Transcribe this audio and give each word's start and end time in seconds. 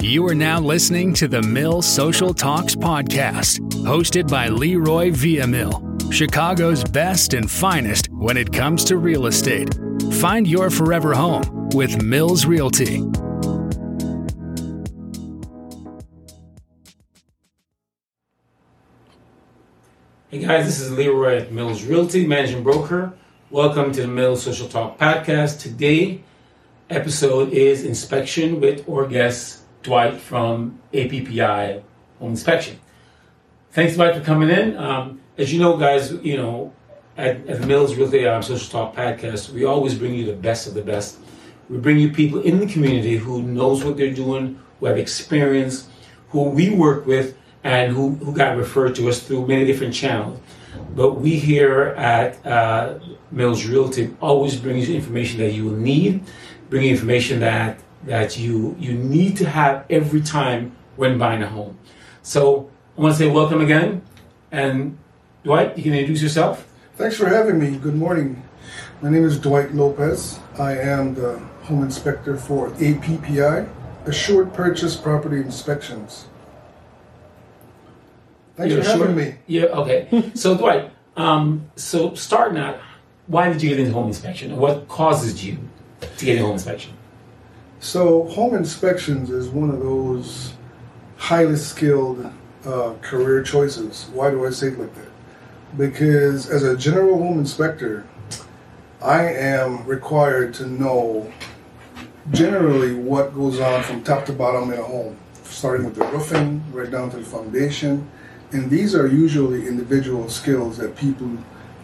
You 0.00 0.24
are 0.28 0.34
now 0.34 0.60
listening 0.60 1.12
to 1.14 1.26
the 1.26 1.42
Mill 1.42 1.82
Social 1.82 2.32
Talks 2.32 2.76
podcast, 2.76 3.58
hosted 3.82 4.30
by 4.30 4.46
Leroy 4.46 5.10
Villamil, 5.10 6.12
Chicago's 6.12 6.84
best 6.84 7.34
and 7.34 7.50
finest 7.50 8.08
when 8.12 8.36
it 8.36 8.52
comes 8.52 8.84
to 8.84 8.96
real 8.96 9.26
estate. 9.26 9.76
Find 10.12 10.46
your 10.46 10.70
forever 10.70 11.14
home 11.14 11.68
with 11.70 12.00
Mills 12.00 12.46
Realty. 12.46 13.02
Hey 20.30 20.38
guys, 20.38 20.64
this 20.66 20.80
is 20.80 20.92
Leroy 20.92 21.38
at 21.38 21.50
Mills 21.50 21.82
Realty, 21.82 22.24
managing 22.24 22.62
broker. 22.62 23.14
Welcome 23.50 23.90
to 23.94 24.02
the 24.02 24.08
Mills 24.08 24.44
Social 24.44 24.68
Talk 24.68 24.96
podcast. 24.96 25.60
Today, 25.60 26.22
episode 26.88 27.52
is 27.52 27.84
inspection 27.84 28.60
with 28.60 28.88
our 28.88 29.08
guest 29.08 29.64
Dwight 29.82 30.20
from 30.20 30.80
APPI 30.92 31.82
Home 32.18 32.30
Inspection. 32.30 32.78
Thanks, 33.70 33.94
Dwight, 33.94 34.14
for 34.16 34.22
coming 34.22 34.50
in. 34.50 34.76
Um, 34.76 35.20
as 35.36 35.52
you 35.52 35.60
know, 35.60 35.76
guys, 35.76 36.12
you 36.12 36.36
know 36.36 36.72
at, 37.18 37.46
at 37.48 37.60
the 37.60 37.66
Mills 37.66 37.96
Realty 37.96 38.26
um, 38.26 38.42
Social 38.42 38.70
Talk 38.70 38.96
podcast, 38.96 39.50
we 39.50 39.64
always 39.64 39.94
bring 39.94 40.14
you 40.14 40.24
the 40.24 40.32
best 40.32 40.66
of 40.66 40.74
the 40.74 40.82
best. 40.82 41.18
We 41.68 41.78
bring 41.78 41.98
you 41.98 42.12
people 42.12 42.40
in 42.40 42.60
the 42.60 42.66
community 42.66 43.16
who 43.16 43.42
knows 43.42 43.84
what 43.84 43.96
they're 43.96 44.14
doing, 44.14 44.58
who 44.78 44.86
have 44.86 44.96
experience, 44.96 45.88
who 46.30 46.44
we 46.44 46.70
work 46.70 47.06
with 47.06 47.36
and 47.64 47.92
who, 47.92 48.10
who 48.10 48.32
got 48.32 48.56
referred 48.56 48.94
to 48.94 49.08
us 49.08 49.20
through 49.20 49.46
many 49.46 49.66
different 49.66 49.92
channels. 49.92 50.40
But 50.94 51.20
we 51.20 51.38
here 51.38 51.88
at 51.98 52.44
uh, 52.46 52.98
Mills 53.32 53.66
Realty 53.66 54.14
always 54.20 54.56
bring 54.56 54.78
you 54.78 54.94
information 54.94 55.40
that 55.40 55.52
you 55.52 55.64
will 55.64 55.76
need, 55.76 56.22
bring 56.70 56.84
you 56.84 56.90
information 56.90 57.40
that 57.40 57.80
that 58.04 58.38
you 58.38 58.76
you 58.78 58.92
need 58.92 59.36
to 59.38 59.48
have 59.48 59.84
every 59.90 60.20
time 60.20 60.76
when 60.96 61.18
buying 61.18 61.42
a 61.42 61.48
home. 61.48 61.78
So 62.22 62.70
I 62.96 63.00
want 63.00 63.14
to 63.14 63.18
say 63.18 63.28
welcome 63.28 63.60
again, 63.60 64.02
and 64.50 64.98
Dwight, 65.44 65.76
you 65.76 65.82
can 65.82 65.94
introduce 65.94 66.22
yourself. 66.22 66.66
Thanks 66.96 67.16
for 67.16 67.26
having 67.28 67.58
me. 67.58 67.76
Good 67.78 67.94
morning. 67.94 68.42
My 69.00 69.10
name 69.10 69.24
is 69.24 69.38
Dwight 69.38 69.72
Lopez. 69.72 70.40
I 70.58 70.76
am 70.76 71.14
the 71.14 71.38
home 71.62 71.84
inspector 71.84 72.36
for 72.36 72.70
APPI, 72.70 73.68
Assured 74.06 74.52
Purchase 74.52 74.96
Property 74.96 75.36
Inspections. 75.36 76.26
Thanks 78.56 78.74
You're 78.74 78.82
for 78.82 78.90
having 78.90 79.14
me. 79.14 79.36
Yeah. 79.46 79.66
Okay. 79.66 80.30
so 80.34 80.56
Dwight, 80.56 80.90
um, 81.16 81.70
so 81.76 82.14
starting 82.14 82.58
out, 82.58 82.80
why 83.28 83.52
did 83.52 83.62
you 83.62 83.68
get 83.68 83.78
into 83.78 83.92
home 83.92 84.08
inspection? 84.08 84.56
What 84.56 84.88
causes 84.88 85.44
you 85.44 85.58
to 86.00 86.24
get 86.24 86.36
into 86.36 86.46
home 86.46 86.54
inspection? 86.54 86.97
So, 87.80 88.24
home 88.24 88.56
inspections 88.56 89.30
is 89.30 89.48
one 89.48 89.70
of 89.70 89.78
those 89.78 90.52
highly 91.16 91.54
skilled 91.54 92.28
uh, 92.66 92.94
career 93.00 93.40
choices. 93.44 94.10
Why 94.12 94.30
do 94.30 94.44
I 94.44 94.50
say 94.50 94.68
it 94.68 94.78
like 94.80 94.92
that? 94.96 95.08
Because 95.76 96.50
as 96.50 96.64
a 96.64 96.76
general 96.76 97.18
home 97.18 97.38
inspector, 97.38 98.04
I 99.00 99.26
am 99.26 99.86
required 99.86 100.54
to 100.54 100.66
know 100.66 101.32
generally 102.32 102.94
what 102.94 103.32
goes 103.32 103.60
on 103.60 103.84
from 103.84 104.02
top 104.02 104.26
to 104.26 104.32
bottom 104.32 104.72
in 104.72 104.80
a 104.80 104.82
home, 104.82 105.16
starting 105.44 105.86
with 105.86 105.94
the 105.94 106.04
roofing 106.06 106.64
right 106.72 106.90
down 106.90 107.10
to 107.10 107.18
the 107.18 107.24
foundation. 107.24 108.10
And 108.50 108.68
these 108.68 108.96
are 108.96 109.06
usually 109.06 109.68
individual 109.68 110.28
skills 110.28 110.78
that 110.78 110.96
people 110.96 111.30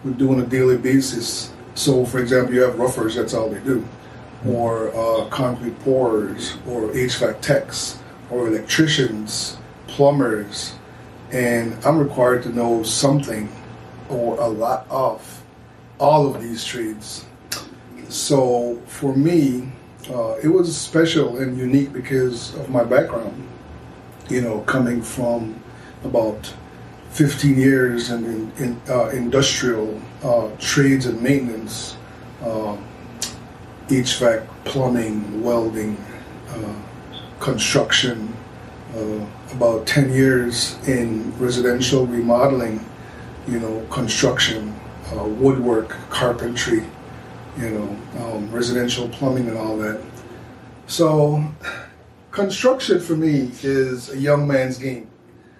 would 0.03 0.19
do 0.19 0.33
on 0.33 0.41
a 0.41 0.47
daily 0.47 0.77
basis. 0.77 1.53
So, 1.77 2.05
for 2.05 2.19
example, 2.19 2.53
you 2.53 2.63
have 2.63 2.81
roofers, 2.81 3.15
that's 3.15 3.33
all 3.33 3.49
they 3.49 3.61
do 3.61 3.87
or 4.47 4.95
uh, 4.95 5.27
concrete 5.29 5.79
pourers, 5.81 6.57
or 6.67 6.89
HVAC 6.89 7.41
techs, 7.41 7.99
or 8.31 8.49
electricians, 8.49 9.57
plumbers, 9.87 10.75
and 11.33 11.77
I'm 11.85 11.99
required 11.99 12.43
to 12.45 12.51
know 12.51 12.83
something 12.83 13.49
or 14.09 14.39
a 14.39 14.47
lot 14.47 14.87
of 14.91 15.43
all 15.99 16.35
of 16.35 16.43
these 16.43 16.65
trades. 16.65 17.25
So 18.09 18.81
for 18.87 19.17
me, 19.17 19.73
uh, 20.11 20.37
it 20.43 20.49
was 20.49 20.77
special 20.77 21.39
and 21.39 21.57
unique 21.59 21.93
because 21.93 22.55
of 22.57 22.69
my 22.69 22.85
background. 22.85 23.49
You 24.29 24.41
know, 24.41 24.61
coming 24.61 25.03
from 25.03 25.63
about 26.05 26.53
15 27.11 27.59
years 27.59 28.11
in, 28.11 28.25
in, 28.25 28.53
in 28.59 28.81
uh, 28.89 29.09
industrial 29.09 30.01
uh, 30.23 30.51
trades 30.59 31.07
and 31.07 31.21
maintenance. 31.23 31.97
Um, 32.43 32.85
HVAC, 33.89 34.47
plumbing, 34.65 35.43
welding, 35.43 35.97
uh, 36.51 36.75
construction, 37.41 38.35
uh, 38.97 39.27
about 39.53 39.87
10 39.87 40.13
years 40.13 40.77
in 40.89 41.37
residential 41.39 42.07
remodeling, 42.07 42.85
you 43.47 43.61
know, 43.61 43.87
construction, 43.91 44.75
uh, 45.15 45.25
woodwork, 45.25 45.91
carpentry, 46.11 46.85
you 47.59 47.71
know, 47.71 47.97
um, 48.25 48.51
residential 48.51 49.09
plumbing 49.09 49.49
and 49.49 49.59
all 49.59 49.77
that. 49.77 50.01
So, 50.87 51.45
construction 52.31 53.01
for 53.01 53.17
me 53.17 53.51
is 53.63 54.11
a 54.11 54.19
young 54.19 54.47
man's 54.47 54.79
game. 54.79 55.09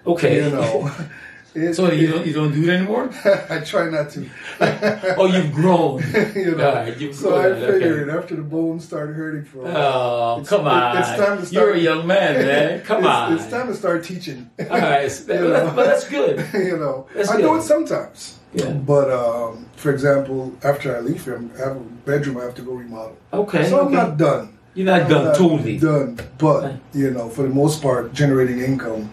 Okay. 0.05 0.43
You 0.43 0.49
know, 0.49 0.91
It- 1.55 1.73
so 1.73 1.89
you 1.91 2.07
don't 2.11 2.25
you 2.27 2.33
don't 2.33 2.51
do 2.53 2.63
it 2.63 2.69
anymore? 2.69 3.09
I 3.49 3.59
try 3.59 3.89
not 3.89 4.09
to. 4.11 4.27
oh, 5.17 5.25
you've 5.25 5.53
grown. 5.53 6.03
you 6.35 6.55
know, 6.55 6.83
you've 6.97 7.15
so 7.15 7.35
I 7.37 7.43
grown, 7.49 7.63
okay. 7.63 7.71
figured 7.71 8.09
after 8.09 8.35
the 8.35 8.41
bones 8.41 8.83
started 8.85 9.13
hurting 9.15 9.45
for 9.45 9.59
a 9.59 9.63
while, 9.63 9.77
Oh, 9.77 10.33
It's- 10.41 10.49
come 10.49 10.65
it- 10.67 10.69
on. 10.69 10.97
it's 10.97 11.07
time 11.09 11.37
to 11.39 11.45
start- 11.45 11.51
You're 11.53 11.73
a 11.73 11.79
young 11.79 12.05
man, 12.05 12.33
man. 12.45 12.81
Come 12.81 12.99
it's, 12.99 13.07
on. 13.07 13.33
It's 13.33 13.47
time 13.49 13.67
to 13.67 13.73
start 13.75 14.03
teaching. 14.03 14.49
All 14.59 14.65
right, 14.67 15.09
so 15.09 15.33
You 15.33 15.47
know. 15.49 15.71
but 15.75 15.85
that's 15.85 16.07
good. 16.09 16.45
you 16.53 16.77
know, 16.77 17.07
That's 17.15 17.29
I 17.29 17.37
do 17.41 17.55
it 17.55 17.61
sometimes. 17.61 18.37
Yeah. 18.53 18.71
But 18.71 19.09
um, 19.11 19.65
for 19.75 19.91
example, 19.91 20.53
after 20.63 20.95
I 20.95 20.99
leave 20.99 21.23
here, 21.25 21.41
I 21.55 21.59
have 21.59 21.77
a 21.77 21.79
bedroom 21.79 22.37
I 22.37 22.43
have 22.43 22.55
to 22.55 22.61
go 22.61 22.73
remodel. 22.73 23.17
Okay. 23.33 23.67
So 23.69 23.85
I'm 23.85 23.91
not 23.93 24.17
done. 24.17 24.57
You're 24.73 24.85
not 24.87 25.03
I'm 25.03 25.09
done 25.09 25.23
not 25.25 25.35
totally. 25.37 25.77
Done. 25.77 26.19
But 26.37 26.63
Okay. 26.63 26.77
you 26.93 27.11
know, 27.11 27.29
for 27.29 27.43
the 27.43 27.49
most 27.49 27.81
part, 27.81 28.13
generating 28.13 28.59
income 28.59 29.09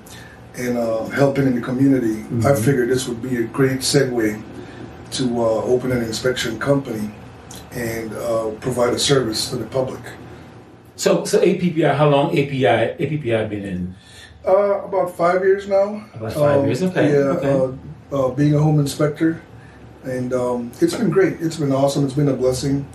and 0.56 0.76
uh, 0.76 1.04
helping 1.06 1.46
in 1.46 1.54
the 1.54 1.60
community, 1.60 2.22
Mm-hmm. 2.22 2.46
I 2.46 2.54
figured 2.54 2.88
this 2.88 3.06
would 3.08 3.20
be 3.22 3.36
a 3.36 3.44
great 3.44 3.80
segue 3.80 4.42
to 5.12 5.24
uh, 5.40 5.62
open 5.64 5.92
an 5.92 6.02
inspection 6.02 6.58
company 6.58 7.10
and 7.72 8.12
uh, 8.14 8.50
provide 8.60 8.94
a 8.94 8.98
service 8.98 9.50
to 9.50 9.56
the 9.56 9.66
public. 9.66 10.00
So, 10.96 11.24
so 11.24 11.40
APPI, 11.40 11.94
how 11.94 12.08
long 12.08 12.30
API 12.30 12.96
APPI 12.98 13.48
been 13.48 13.64
in? 13.64 13.94
Uh, 14.46 14.84
about 14.84 15.14
five 15.16 15.42
years 15.42 15.68
now. 15.68 16.04
About 16.14 16.32
five 16.32 16.64
years, 16.64 16.82
okay, 16.82 17.12
Yeah, 17.12 17.36
okay. 17.36 17.76
Uh, 18.12 18.16
uh, 18.16 18.30
being 18.30 18.54
a 18.54 18.58
home 18.58 18.80
inspector, 18.80 19.40
and 20.04 20.32
um, 20.32 20.72
it's 20.80 20.94
been 20.94 21.10
great. 21.10 21.40
It's 21.40 21.56
been 21.56 21.72
awesome. 21.72 22.04
It's 22.04 22.14
been 22.14 22.28
a 22.28 22.34
blessing 22.34 22.86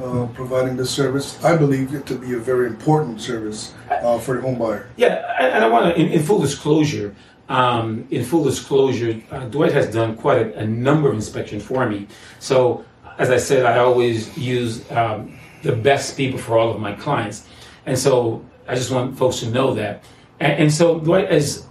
uh, 0.00 0.26
providing 0.34 0.76
this 0.76 0.90
service. 0.90 1.42
I 1.44 1.56
believe 1.56 1.94
it 1.94 2.06
to 2.06 2.14
be 2.14 2.34
a 2.34 2.38
very 2.38 2.66
important 2.66 3.20
service 3.20 3.74
uh, 3.90 4.18
for 4.18 4.36
the 4.36 4.42
home 4.42 4.58
buyer. 4.58 4.90
Yeah, 4.96 5.36
and 5.40 5.64
I 5.64 5.68
want 5.68 5.94
to, 5.94 6.00
in, 6.00 6.08
in 6.12 6.22
full 6.22 6.40
disclosure, 6.40 7.14
um, 7.48 8.06
in 8.10 8.24
full 8.24 8.44
disclosure, 8.44 9.20
uh, 9.30 9.46
Dwight 9.46 9.72
has 9.72 9.92
done 9.92 10.16
quite 10.16 10.38
a, 10.38 10.58
a 10.60 10.66
number 10.66 11.08
of 11.08 11.14
inspections 11.14 11.64
for 11.64 11.88
me. 11.88 12.06
So, 12.38 12.84
as 13.18 13.30
I 13.30 13.36
said, 13.36 13.66
I 13.66 13.78
always 13.78 14.36
use 14.38 14.90
um, 14.90 15.38
the 15.62 15.72
best 15.72 16.16
people 16.16 16.38
for 16.38 16.58
all 16.58 16.70
of 16.70 16.80
my 16.80 16.92
clients, 16.92 17.46
and 17.86 17.98
so 17.98 18.44
I 18.66 18.74
just 18.74 18.90
want 18.90 19.18
folks 19.18 19.40
to 19.40 19.50
know 19.50 19.74
that. 19.74 20.04
And, 20.40 20.52
and 20.64 20.72
so, 20.72 21.00
Dwight, 21.00 21.26
as 21.26 21.66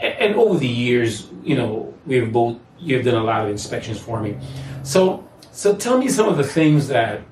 and 0.00 0.34
over 0.34 0.58
the 0.58 0.68
years, 0.68 1.28
you 1.42 1.56
know, 1.56 1.94
we've 2.06 2.32
both 2.32 2.58
you've 2.78 3.04
done 3.04 3.14
a 3.14 3.24
lot 3.24 3.44
of 3.44 3.50
inspections 3.50 3.98
for 3.98 4.20
me. 4.20 4.36
So, 4.82 5.26
so 5.52 5.74
tell 5.74 5.98
me 5.98 6.08
some 6.08 6.28
of 6.28 6.36
the 6.36 6.44
things 6.44 6.88
that 6.88 7.22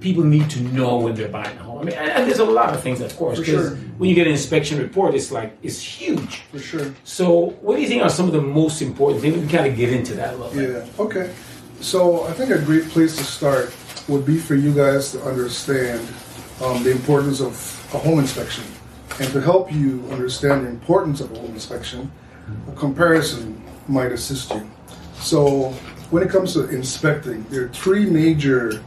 people 0.00 0.24
need 0.24 0.48
to 0.50 0.60
know 0.60 0.96
when 0.96 1.14
they're 1.14 1.28
buying 1.28 1.56
a 1.58 1.62
home. 1.62 1.80
I 1.80 1.84
mean, 1.84 1.94
and, 1.94 2.26
there's 2.26 2.38
a 2.38 2.44
lot 2.44 2.74
of 2.74 2.82
things, 2.82 3.00
of 3.00 3.14
course, 3.16 3.38
For 3.38 3.44
because 3.44 3.68
sure. 3.68 3.76
when 3.98 4.08
you 4.08 4.14
get 4.14 4.26
an 4.26 4.32
inspection 4.32 4.78
report, 4.78 5.14
it's 5.14 5.30
like 5.30 5.56
it's 5.62 5.80
huge. 5.80 6.42
For 6.52 6.58
sure. 6.58 6.94
So, 7.04 7.50
what 7.60 7.76
do 7.76 7.82
you 7.82 7.88
think 7.88 8.02
are 8.02 8.10
some 8.10 8.26
of 8.26 8.32
the 8.32 8.42
most 8.42 8.82
important 8.82 9.20
things? 9.20 9.34
We 9.34 9.40
can 9.40 9.48
kind 9.48 9.66
of 9.70 9.76
get 9.76 9.92
into 9.92 10.14
that 10.14 10.34
a 10.34 10.36
little 10.36 10.54
bit. 10.54 10.86
Yeah. 10.86 11.02
Okay. 11.04 11.32
So 11.80 12.24
I 12.24 12.32
think 12.32 12.50
a 12.50 12.58
great 12.58 12.88
place 12.90 13.16
to 13.16 13.24
start 13.24 13.74
would 14.06 14.26
be 14.26 14.38
for 14.38 14.54
you 14.54 14.72
guys 14.72 15.12
to 15.12 15.22
understand 15.22 16.06
um, 16.62 16.82
the 16.82 16.90
importance 16.90 17.40
of 17.40 17.54
a 17.94 17.98
home 17.98 18.18
inspection, 18.18 18.64
and 19.18 19.32
to 19.32 19.40
help 19.40 19.72
you 19.72 20.04
understand 20.10 20.66
the 20.66 20.68
importance 20.68 21.22
of 21.22 21.32
a 21.32 21.38
home 21.38 21.52
inspection, 21.52 22.12
a 22.68 22.72
comparison 22.72 23.62
might 23.88 24.12
assist 24.12 24.52
you. 24.52 24.70
So 25.14 25.70
when 26.10 26.22
it 26.22 26.28
comes 26.28 26.52
to 26.52 26.68
inspecting, 26.68 27.44
there 27.48 27.64
are 27.64 27.68
three 27.68 28.04
major 28.04 28.82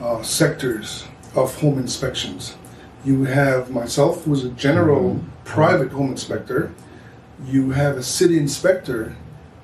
uh, 0.00 0.22
sectors 0.22 1.06
of 1.34 1.60
home 1.60 1.78
inspections. 1.78 2.56
You 3.04 3.24
have 3.24 3.70
myself, 3.70 4.24
who's 4.24 4.44
a 4.44 4.50
general 4.50 5.20
private 5.44 5.92
home 5.92 6.10
inspector. 6.10 6.72
You 7.46 7.70
have 7.70 7.96
a 7.96 8.02
city 8.02 8.38
inspector 8.38 9.16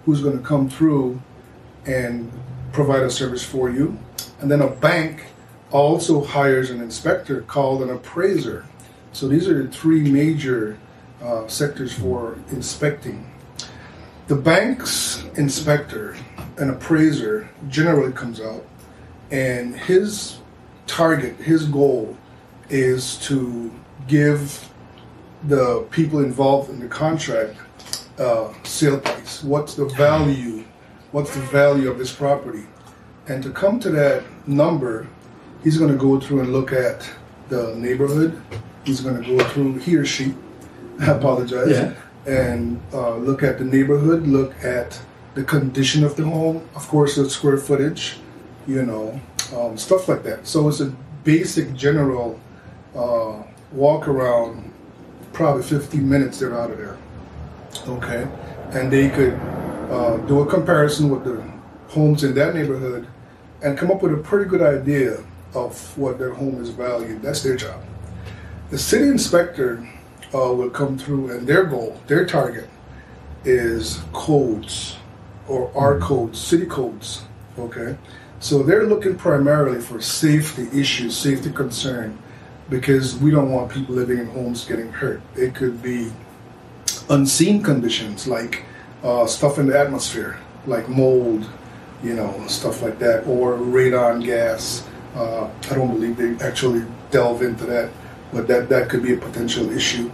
who's 0.04 0.22
going 0.22 0.38
to 0.38 0.44
come 0.44 0.68
through 0.68 1.20
and 1.84 2.32
provide 2.72 3.02
a 3.02 3.10
service 3.10 3.44
for 3.44 3.70
you. 3.70 3.98
And 4.40 4.50
then 4.50 4.60
a 4.60 4.68
bank 4.68 5.24
also 5.70 6.22
hires 6.24 6.70
an 6.70 6.80
inspector 6.80 7.42
called 7.42 7.82
an 7.82 7.90
appraiser 7.90 8.66
So 9.12 9.28
these 9.28 9.48
are 9.48 9.62
the 9.62 9.70
three 9.70 10.02
major 10.10 10.78
uh, 11.22 11.46
sectors 11.48 11.92
for 11.92 12.38
inspecting. 12.50 13.32
The 14.26 14.36
bank's 14.36 15.24
inspector, 15.36 16.16
an 16.58 16.68
appraiser, 16.68 17.48
generally 17.68 18.12
comes 18.12 18.40
out, 18.40 18.62
and 19.30 19.74
his 19.74 20.38
target, 20.86 21.36
his 21.36 21.66
goal, 21.66 22.16
is 22.68 23.16
to 23.18 23.72
give 24.06 24.68
the 25.44 25.86
people 25.90 26.20
involved 26.20 26.70
in 26.70 26.80
the 26.80 26.88
contract 26.88 27.56
uh, 28.18 28.52
sale 28.64 29.00
price. 29.00 29.42
What's 29.42 29.74
the 29.74 29.86
value? 29.86 30.64
What's 31.12 31.34
the 31.34 31.40
value 31.42 31.90
of 31.90 31.98
this 31.98 32.12
property? 32.12 32.66
And 33.28 33.42
to 33.42 33.50
come 33.50 33.80
to 33.80 33.90
that 33.90 34.24
number, 34.46 35.06
he's 35.62 35.78
going 35.78 35.90
to 35.90 35.98
go 35.98 36.20
through 36.20 36.40
and 36.40 36.52
look 36.52 36.72
at 36.72 37.08
the 37.48 37.74
neighborhood. 37.76 38.40
He's 38.84 39.00
going 39.00 39.22
to 39.22 39.36
go 39.36 39.44
through 39.48 39.78
he 39.78 39.96
or 39.96 40.04
she. 40.04 40.34
I 41.00 41.12
apologize. 41.12 41.70
Yeah. 41.70 41.94
And 42.26 42.80
uh, 42.92 43.16
look 43.16 43.42
at 43.42 43.58
the 43.58 43.64
neighborhood. 43.64 44.26
Look 44.26 44.52
at 44.64 45.00
the 45.34 45.44
condition 45.44 46.04
of 46.04 46.16
the 46.16 46.24
home. 46.24 46.66
Of 46.74 46.88
course, 46.88 47.16
the 47.16 47.28
square 47.28 47.58
footage. 47.58 48.18
You 48.66 48.84
know, 48.84 49.20
um, 49.56 49.76
stuff 49.76 50.08
like 50.08 50.22
that. 50.24 50.46
So 50.46 50.68
it's 50.68 50.80
a 50.80 50.92
basic 51.24 51.74
general 51.74 52.40
uh, 52.94 53.42
walk 53.72 54.08
around. 54.08 54.72
Probably 55.32 55.62
15 55.62 56.08
minutes. 56.08 56.38
They're 56.38 56.58
out 56.58 56.70
of 56.70 56.78
there. 56.78 56.96
Okay, 57.86 58.26
and 58.72 58.90
they 58.90 59.10
could 59.10 59.34
uh, 59.90 60.16
do 60.26 60.40
a 60.40 60.46
comparison 60.46 61.10
with 61.10 61.24
the 61.24 61.42
homes 61.88 62.24
in 62.24 62.34
that 62.34 62.54
neighborhood 62.54 63.06
and 63.62 63.76
come 63.78 63.90
up 63.90 64.02
with 64.02 64.12
a 64.12 64.16
pretty 64.16 64.48
good 64.48 64.62
idea 64.62 65.18
of 65.54 65.98
what 65.98 66.18
their 66.18 66.32
home 66.32 66.60
is 66.60 66.70
valued. 66.70 67.22
That's 67.22 67.42
their 67.42 67.56
job. 67.56 67.82
The 68.70 68.78
city 68.78 69.08
inspector 69.08 69.88
uh, 70.34 70.52
will 70.52 70.70
come 70.70 70.98
through, 70.98 71.30
and 71.30 71.46
their 71.46 71.64
goal, 71.64 72.00
their 72.06 72.26
target, 72.26 72.68
is 73.44 74.00
codes 74.12 74.96
or 75.48 75.70
our 75.76 75.98
codes, 76.00 76.38
city 76.38 76.66
codes. 76.66 77.22
Okay, 77.58 77.96
so 78.40 78.62
they're 78.62 78.86
looking 78.86 79.16
primarily 79.16 79.80
for 79.80 80.00
safety 80.00 80.68
issues, 80.78 81.16
safety 81.16 81.50
concern, 81.50 82.18
because 82.68 83.16
we 83.16 83.30
don't 83.30 83.50
want 83.50 83.70
people 83.72 83.94
living 83.94 84.18
in 84.18 84.26
homes 84.26 84.64
getting 84.64 84.92
hurt. 84.92 85.20
It 85.36 85.54
could 85.54 85.82
be 85.82 86.12
unseen 87.08 87.62
conditions 87.62 88.26
like 88.26 88.64
uh, 89.02 89.26
stuff 89.26 89.58
in 89.58 89.66
the 89.66 89.78
atmosphere, 89.78 90.38
like 90.66 90.88
mold, 90.88 91.48
you 92.02 92.14
know, 92.14 92.46
stuff 92.48 92.82
like 92.82 92.98
that, 92.98 93.26
or 93.26 93.54
radon 93.56 94.24
gas. 94.24 94.86
Uh, 95.14 95.48
I 95.70 95.74
don't 95.74 95.88
believe 95.92 96.16
they 96.16 96.44
actually 96.44 96.84
delve 97.10 97.42
into 97.42 97.64
that, 97.66 97.90
but 98.32 98.46
that, 98.48 98.68
that 98.68 98.88
could 98.88 99.02
be 99.02 99.14
a 99.14 99.16
potential 99.16 99.70
issue. 99.70 100.10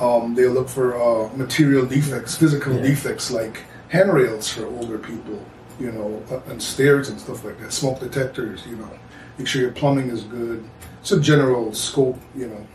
Um, 0.00 0.34
they 0.34 0.46
look 0.46 0.68
for 0.68 0.94
uh, 0.94 1.28
material 1.36 1.84
defects, 1.84 2.36
physical 2.36 2.74
Yeah. 2.74 2.82
defects 2.82 3.30
like 3.30 3.64
handrails 3.88 4.48
for 4.48 4.64
older 4.66 4.98
people, 4.98 5.44
you 5.78 5.92
know, 5.92 6.22
and 6.48 6.62
stairs 6.62 7.08
and 7.08 7.20
stuff 7.20 7.44
like 7.44 7.58
that, 7.60 7.72
smoke 7.72 8.00
detectors, 8.00 8.66
you 8.66 8.76
know, 8.76 8.90
make 9.36 9.46
sure 9.46 9.62
your 9.62 9.72
plumbing 9.72 10.10
is 10.10 10.22
good. 10.24 10.64
It's 11.00 11.12
a 11.12 11.20
general 11.20 11.72
scope, 11.72 12.18
you 12.36 12.48
know. 12.48 12.66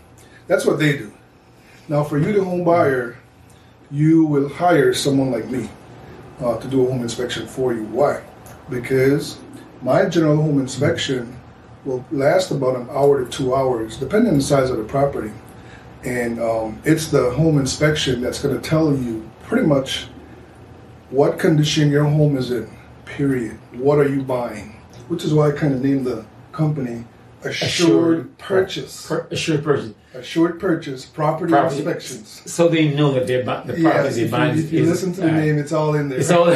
That's 0.48 0.66
what 0.66 0.80
they 0.80 0.98
do. 0.98 1.12
Now, 1.88 2.04
for 2.04 2.18
you, 2.18 2.32
the 2.32 2.44
home 2.44 2.64
buyer, 2.64 3.18
you 3.92 4.26
will 4.26 4.50
hire 4.50 4.94
someone 4.94 5.32
like 5.32 5.48
me 5.50 5.70
uh, 6.42 6.58
to 6.58 6.68
do 6.68 6.86
a 6.86 6.92
home 6.92 7.02
inspection 7.02 7.48
for 7.48 7.74
you. 7.74 7.84
Why? 7.86 8.24
Because 8.70 9.38
my 9.82 10.06
general 10.06 10.38
home 10.38 10.60
inspection 10.60 11.38
will 11.86 12.06
last 12.12 12.52
about 12.52 12.78
an 12.78 12.88
hour 12.90 13.24
to 13.24 13.30
two 13.30 13.54
hours, 13.54 13.98
depending 13.98 14.32
on 14.32 14.38
the 14.38 14.44
size 14.44 14.70
of 14.70 14.78
the 14.78 14.84
property. 14.86 15.32
And 16.04 16.40
um, 16.40 16.82
it's 16.86 17.08
the 17.08 17.32
home 17.32 17.60
inspection 17.60 18.22
that's 18.22 18.42
going 18.42 18.60
to 18.60 18.70
tell 18.70 18.96
you 18.96 19.30
pretty 19.44 19.68
much 19.68 20.08
what 21.10 21.38
condition 21.38 21.92
your 21.92 22.06
home 22.06 22.38
is 22.38 22.52
in, 22.52 22.70
period. 23.06 23.58
What 23.74 24.00
are 24.00 24.08
you 24.08 24.22
buying? 24.24 24.76
Which 25.08 25.24
is 25.24 25.34
why 25.34 25.50
I 25.50 25.52
kind 25.52 25.74
of 25.74 25.82
named 25.84 26.06
the 26.06 26.26
company 26.52 27.06
Assured, 27.46 27.62
Assured 27.70 28.38
Purchase. 28.38 29.06
Per- 29.08 29.28
assured 29.30 29.64
person. 29.66 29.96
Assured 30.14 30.60
Purchase 30.62 31.06
Property, 31.06 31.52
Property. 31.52 31.76
Inspections. 31.78 32.42
So 32.50 32.70
they 32.70 32.94
know 32.96 33.12
that 33.14 33.28
they're 33.28 33.44
bu- 33.44 33.68
the 33.68 33.82
properties 33.82 33.84
Yes, 33.84 34.16
they 34.16 34.28
buy 34.30 34.52
if 34.52 34.72
you 34.72 34.84
is- 34.84 34.90
listen 34.90 35.12
to 35.14 35.22
the 35.22 35.28
uh, 35.30 35.32
name, 35.36 35.58
it's 35.58 35.74
all 35.74 35.94
in 35.96 36.08
there. 36.08 36.20
It's 36.20 36.32
all. 36.32 36.48
you 36.50 36.56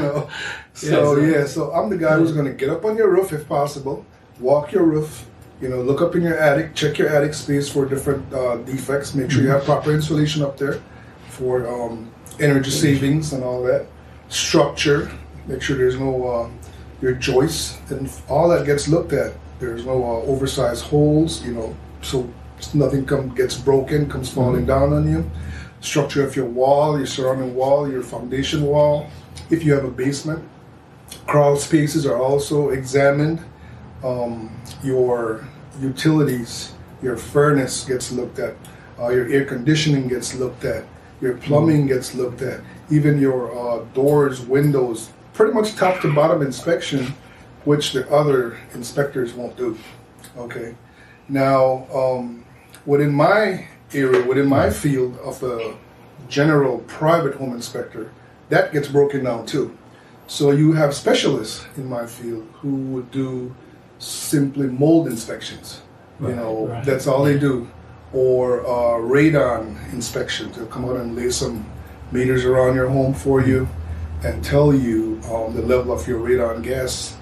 know. 0.00 0.28
So 0.74 0.86
Yeah, 0.88 0.92
so- 0.92 1.16
yeah, 1.38 1.46
so 1.46 1.72
I'm 1.72 1.90
the 1.90 1.96
guy 1.96 2.16
who's 2.16 2.32
going 2.32 2.46
to 2.46 2.52
get 2.52 2.70
up 2.70 2.84
on 2.84 2.96
your 2.96 3.08
roof 3.08 3.32
if 3.32 3.46
possible, 3.48 4.04
walk 4.40 4.72
your 4.72 4.82
roof, 4.82 5.26
you 5.60 5.68
know, 5.68 5.80
look 5.80 6.00
up 6.00 6.16
in 6.16 6.22
your 6.22 6.36
attic, 6.36 6.74
check 6.74 6.98
your 6.98 7.08
attic 7.08 7.32
space 7.34 7.68
for 7.68 7.84
different 7.86 8.32
uh, 8.34 8.56
defects, 8.58 9.14
make 9.14 9.30
sure 9.30 9.42
you 9.42 9.48
have 9.50 9.62
proper 9.64 9.92
insulation 9.92 10.42
up 10.42 10.56
there 10.56 10.80
for 11.28 11.68
um, 11.68 12.10
energy 12.40 12.70
savings 12.70 13.32
and 13.32 13.44
all 13.44 13.62
that. 13.62 13.86
Structure, 14.28 15.12
make 15.46 15.62
sure 15.62 15.76
there's 15.76 15.98
no 15.98 16.28
uh, 16.28 16.50
your 17.00 17.12
joists 17.14 17.78
and 17.90 18.10
all 18.28 18.48
that 18.48 18.66
gets 18.66 18.88
looked 18.88 19.12
at. 19.12 19.32
There's 19.58 19.84
no 19.84 20.02
uh, 20.02 20.22
oversized 20.22 20.84
holes, 20.84 21.44
you 21.44 21.52
know, 21.52 21.76
so 22.02 22.28
nothing 22.74 23.04
come 23.04 23.34
gets 23.34 23.56
broken, 23.56 24.08
comes 24.08 24.30
falling 24.30 24.66
down 24.66 24.92
on 24.92 25.10
you. 25.10 25.30
Structure 25.80 26.24
of 26.26 26.36
your 26.36 26.46
wall, 26.46 26.98
your 26.98 27.06
surrounding 27.06 27.54
wall, 27.54 27.90
your 27.90 28.02
foundation 28.02 28.62
wall. 28.62 29.08
If 29.50 29.64
you 29.64 29.72
have 29.72 29.84
a 29.84 29.90
basement, 29.90 30.46
crawl 31.26 31.56
spaces 31.56 32.06
are 32.06 32.18
also 32.18 32.70
examined. 32.70 33.40
Um, 34.04 34.54
your 34.82 35.46
utilities, 35.80 36.72
your 37.02 37.16
furnace 37.16 37.84
gets 37.84 38.12
looked 38.12 38.38
at. 38.38 38.54
Uh, 38.98 39.08
your 39.08 39.26
air 39.28 39.44
conditioning 39.44 40.08
gets 40.08 40.34
looked 40.34 40.64
at. 40.64 40.84
Your 41.20 41.36
plumbing 41.36 41.86
gets 41.86 42.14
looked 42.14 42.42
at. 42.42 42.60
Even 42.90 43.18
your 43.20 43.50
uh, 43.56 43.84
doors, 43.94 44.40
windows, 44.40 45.10
pretty 45.40 45.54
much 45.54 45.74
top 45.74 46.02
to 46.02 46.12
bottom 46.12 46.42
inspection, 46.42 47.14
which 47.64 47.94
the 47.94 48.06
other 48.10 48.58
inspectors 48.74 49.32
won't 49.32 49.56
do. 49.56 49.74
Okay. 50.36 50.74
Now, 51.30 51.86
um, 51.94 52.44
within 52.84 53.10
my 53.10 53.66
area, 53.94 54.22
within 54.22 54.46
my 54.46 54.68
field 54.68 55.16
of 55.20 55.40
the 55.40 55.74
general 56.28 56.80
private 56.80 57.36
home 57.36 57.54
inspector, 57.54 58.12
that 58.50 58.70
gets 58.70 58.86
broken 58.86 59.24
down 59.24 59.46
too. 59.46 59.74
So 60.26 60.50
you 60.50 60.74
have 60.74 60.92
specialists 60.92 61.64
in 61.78 61.88
my 61.88 62.04
field 62.04 62.46
who 62.56 62.74
would 62.92 63.10
do 63.10 63.54
simply 63.98 64.66
mold 64.66 65.06
inspections. 65.06 65.80
you 66.20 66.34
know, 66.34 66.66
right. 66.66 66.84
that's 66.84 67.06
all 67.06 67.24
they 67.24 67.38
do. 67.38 67.66
Or 68.12 68.60
uh, 68.66 69.00
radon 69.00 69.90
inspections. 69.94 70.58
They'll 70.58 70.66
come 70.66 70.84
out 70.84 70.96
and 70.96 71.16
lay 71.16 71.30
some 71.30 71.64
meters 72.12 72.44
around 72.44 72.74
your 72.74 72.90
home 72.90 73.14
for 73.14 73.40
you 73.40 73.66
and 74.22 74.44
tell 74.44 74.74
you 74.74 75.20
um, 75.30 75.54
the 75.54 75.62
level 75.62 75.92
of 75.92 76.06
your 76.06 76.20
radon 76.20 76.62
gas 76.62 77.16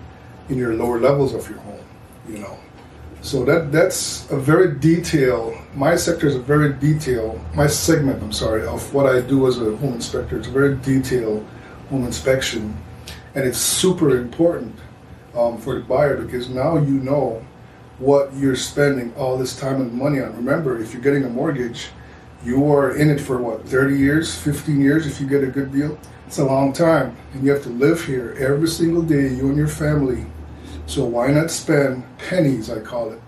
in 0.48 0.58
your 0.58 0.74
lower 0.74 0.98
levels 0.98 1.34
of 1.34 1.48
your 1.48 1.58
home. 1.60 1.84
You 2.28 2.38
know, 2.38 2.58
so 3.20 3.44
that 3.44 3.72
that's 3.72 4.30
a 4.30 4.36
very 4.36 4.78
detailed. 4.78 5.56
My 5.74 5.96
sector 5.96 6.26
is 6.26 6.34
a 6.34 6.40
very 6.40 6.72
detailed. 6.74 7.40
My 7.54 7.66
segment, 7.66 8.22
I'm 8.22 8.32
sorry, 8.32 8.66
of 8.66 8.92
what 8.92 9.06
I 9.06 9.20
do 9.20 9.46
as 9.46 9.58
a 9.58 9.76
home 9.76 9.94
inspector. 9.94 10.38
It's 10.38 10.48
a 10.48 10.50
very 10.50 10.76
detailed 10.76 11.46
home 11.90 12.04
inspection, 12.04 12.76
and 13.34 13.44
it's 13.46 13.58
super 13.58 14.16
important 14.18 14.74
um, 15.34 15.58
for 15.58 15.74
the 15.74 15.80
buyer 15.80 16.16
because 16.16 16.48
now 16.48 16.76
you 16.76 16.98
know 17.00 17.44
what 17.98 18.32
you're 18.34 18.56
spending 18.56 19.12
all 19.16 19.36
this 19.36 19.58
time 19.58 19.80
and 19.80 19.92
money 19.92 20.20
on. 20.20 20.34
Remember, 20.36 20.80
if 20.80 20.92
you're 20.92 21.02
getting 21.02 21.24
a 21.24 21.28
mortgage, 21.28 21.88
you 22.44 22.70
are 22.72 22.96
in 22.96 23.10
it 23.10 23.20
for 23.20 23.38
what 23.38 23.66
30 23.66 23.98
years, 23.98 24.36
15 24.38 24.80
years 24.80 25.06
if 25.06 25.20
you 25.20 25.26
get 25.26 25.42
a 25.42 25.48
good 25.48 25.72
deal. 25.72 25.98
It's 26.28 26.36
a 26.36 26.44
long 26.44 26.74
time, 26.74 27.16
and 27.32 27.42
you 27.42 27.50
have 27.52 27.62
to 27.62 27.70
live 27.70 28.04
here 28.04 28.36
every 28.38 28.68
single 28.68 29.00
day, 29.00 29.28
you 29.28 29.48
and 29.48 29.56
your 29.56 29.66
family. 29.66 30.26
So 30.84 31.06
why 31.06 31.32
not 31.32 31.50
spend 31.50 32.04
pennies? 32.18 32.68
I 32.68 32.80
call 32.80 33.12
it 33.12 33.20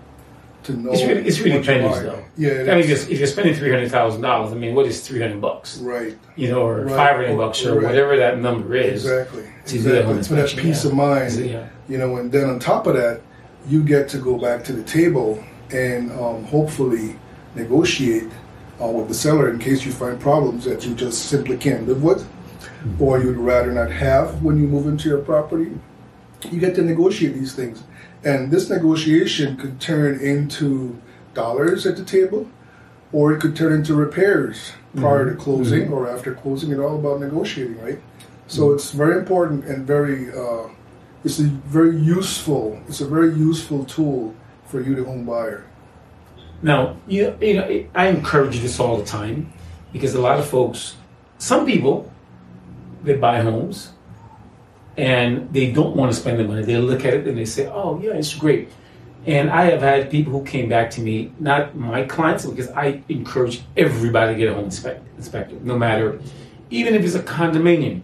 to 0.65 0.73
know. 0.73 0.91
It's 0.91 1.01
really, 1.01 1.25
it's 1.27 1.39
really 1.39 1.63
pennies, 1.63 1.99
though. 2.03 2.23
Yeah, 2.37 2.71
I 2.71 2.75
mean, 2.75 2.87
if 2.91 3.09
you're 3.09 3.25
spending 3.25 3.55
three 3.55 3.71
hundred 3.71 3.89
thousand 3.89 4.21
dollars, 4.21 4.51
I 4.51 4.55
mean, 4.55 4.75
what 4.75 4.85
is 4.85 5.01
three 5.01 5.19
hundred 5.19 5.41
bucks? 5.41 5.79
right. 5.79 6.15
You 6.35 6.49
know, 6.51 6.61
or 6.61 6.85
Right. 6.85 6.95
five 6.95 7.15
hundred 7.15 7.37
bucks, 7.37 7.65
or 7.65 7.73
Right. 7.79 7.85
whatever 7.85 8.17
that 8.17 8.39
number 8.39 8.75
is. 8.75 9.03
Exactly. 9.03 9.45
To 9.65 9.73
do 9.73 9.81
that 9.81 10.01
exactly. 10.01 10.23
For 10.23 10.35
that 10.35 10.49
peace 10.61 10.83
yeah. 10.85 10.91
of 10.91 10.95
mind. 10.95 11.33
Yeah. 11.33 11.67
You 11.89 11.97
know, 11.97 12.17
and 12.17 12.31
then 12.31 12.51
on 12.51 12.59
top 12.59 12.85
of 12.85 12.93
that, 12.97 13.21
you 13.67 13.83
get 13.83 14.09
to 14.09 14.19
go 14.19 14.37
back 14.37 14.63
to 14.65 14.73
the 14.73 14.83
table 14.83 15.43
and 15.71 16.11
um, 16.11 16.43
hopefully 16.43 17.15
negotiate 17.55 18.29
uh, 18.79 18.85
with 18.85 19.07
the 19.07 19.15
seller 19.15 19.49
in 19.49 19.57
case 19.57 19.83
you 19.87 19.91
find 19.91 20.19
problems 20.19 20.65
that 20.65 20.85
you 20.85 20.93
just 20.93 21.25
simply 21.29 21.57
can't 21.57 21.87
live 21.87 22.03
with 22.03 22.27
or 22.99 23.19
you'd 23.19 23.37
rather 23.37 23.71
not 23.71 23.91
have 23.91 24.41
when 24.43 24.57
you 24.57 24.67
move 24.67 24.87
into 24.87 25.09
your 25.09 25.19
property. 25.19 25.71
You 26.49 26.59
get 26.59 26.75
to 26.75 26.81
negotiate 26.81 27.35
these 27.35 27.53
things. 27.53 27.83
And 28.23 28.51
this 28.51 28.69
negotiation 28.69 29.57
could 29.57 29.79
turn 29.79 30.19
into 30.19 30.99
dollars 31.33 31.85
at 31.85 31.97
the 31.97 32.03
table 32.03 32.49
or 33.11 33.33
it 33.33 33.41
could 33.41 33.55
turn 33.55 33.73
into 33.73 33.93
repairs 33.93 34.73
prior 34.95 35.25
to 35.25 35.31
mm-hmm. 35.31 35.41
closing 35.41 35.83
mm-hmm. 35.83 35.93
or 35.93 36.09
after 36.09 36.33
closing. 36.33 36.71
It's 36.71 36.79
all 36.79 36.97
about 36.97 37.19
negotiating, 37.19 37.81
right? 37.81 37.99
So 38.47 38.63
mm-hmm. 38.63 38.75
it's 38.75 38.91
very 38.91 39.17
important 39.17 39.65
and 39.65 39.85
very 39.85 40.31
uh, 40.31 40.69
it's 41.23 41.39
a 41.39 41.43
very 41.43 41.97
useful 41.97 42.81
it's 42.87 43.01
a 43.01 43.07
very 43.07 43.33
useful 43.33 43.85
tool 43.85 44.35
for 44.65 44.81
you 44.81 44.95
the 44.95 45.03
home 45.03 45.25
buyer 45.25 45.65
Now, 46.61 46.97
you, 47.07 47.35
you 47.41 47.55
know, 47.55 47.85
I 47.95 48.07
encourage 48.07 48.59
this 48.59 48.79
all 48.79 48.97
the 48.97 49.05
time 49.05 49.51
because 49.91 50.13
a 50.13 50.21
lot 50.21 50.39
of 50.39 50.47
folks, 50.47 50.95
some 51.37 51.65
people, 51.65 52.11
they 53.03 53.15
buy 53.15 53.41
homes 53.41 53.91
and 54.97 55.51
they 55.53 55.71
don't 55.71 55.95
want 55.95 56.11
to 56.11 56.19
spend 56.19 56.39
the 56.39 56.43
money. 56.43 56.63
They 56.63 56.77
look 56.77 57.05
at 57.05 57.13
it 57.13 57.27
and 57.27 57.37
they 57.37 57.45
say, 57.45 57.67
oh, 57.67 57.99
yeah, 58.01 58.11
it's 58.11 58.33
great. 58.33 58.69
And 59.25 59.49
I 59.51 59.65
have 59.65 59.81
had 59.81 60.09
people 60.09 60.33
who 60.33 60.43
came 60.43 60.67
back 60.67 60.89
to 60.91 61.01
me, 61.01 61.31
not 61.39 61.75
my 61.75 62.03
clients, 62.03 62.45
because 62.45 62.69
I 62.71 63.03
encourage 63.07 63.61
everybody 63.77 64.33
to 64.33 64.39
get 64.39 64.49
a 64.49 64.53
home 64.53 64.65
inspect, 64.65 65.05
inspector, 65.17 65.55
no 65.61 65.77
matter, 65.77 66.19
even 66.69 66.95
if 66.95 67.03
it's 67.03 67.15
a 67.15 67.21
condominium. 67.21 68.01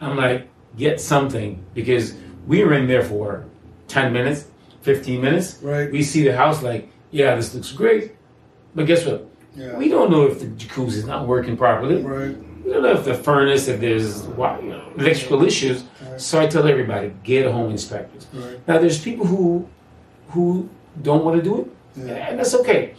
I'm 0.00 0.16
like, 0.16 0.48
get 0.76 1.00
something 1.00 1.64
because 1.72 2.14
we 2.46 2.62
were 2.62 2.74
in 2.74 2.86
there 2.86 3.02
for 3.02 3.46
10 3.88 4.12
minutes, 4.12 4.46
15 4.82 5.20
minutes. 5.22 5.58
Right. 5.62 5.90
We 5.90 6.02
see 6.02 6.24
the 6.24 6.36
house 6.36 6.62
like, 6.62 6.90
yeah, 7.10 7.34
this 7.36 7.54
looks 7.54 7.72
great. 7.72 8.12
But 8.74 8.86
guess 8.86 9.06
what? 9.06 9.26
Yeah. 9.56 9.76
We 9.78 9.88
don't 9.88 10.10
know 10.10 10.26
if 10.26 10.40
the 10.40 10.46
jacuzzi 10.46 10.94
is 10.94 11.06
not 11.06 11.26
working 11.26 11.56
properly. 11.56 12.02
Right. 12.02 12.36
We 12.64 12.72
don't 12.72 12.82
know 12.82 12.92
if 12.92 13.04
the 13.04 13.14
furnace, 13.14 13.68
if 13.68 13.80
there's 13.80 14.24
you 14.26 14.32
know, 14.32 14.92
electrical 14.96 15.44
issues. 15.44 15.84
Right. 16.08 16.20
So 16.20 16.40
I 16.40 16.46
tell 16.46 16.66
everybody, 16.66 17.12
get 17.22 17.50
home 17.50 17.70
inspector. 17.70 18.18
Right. 18.32 18.66
Now, 18.66 18.78
there's 18.78 19.00
people 19.00 19.26
who 19.26 19.68
who 20.28 20.68
don't 21.02 21.24
want 21.24 21.36
to 21.36 21.42
do 21.42 21.60
it, 21.60 22.06
Yeah. 22.06 22.28
and 22.28 22.38
that's 22.38 22.54
okay. 22.54 22.94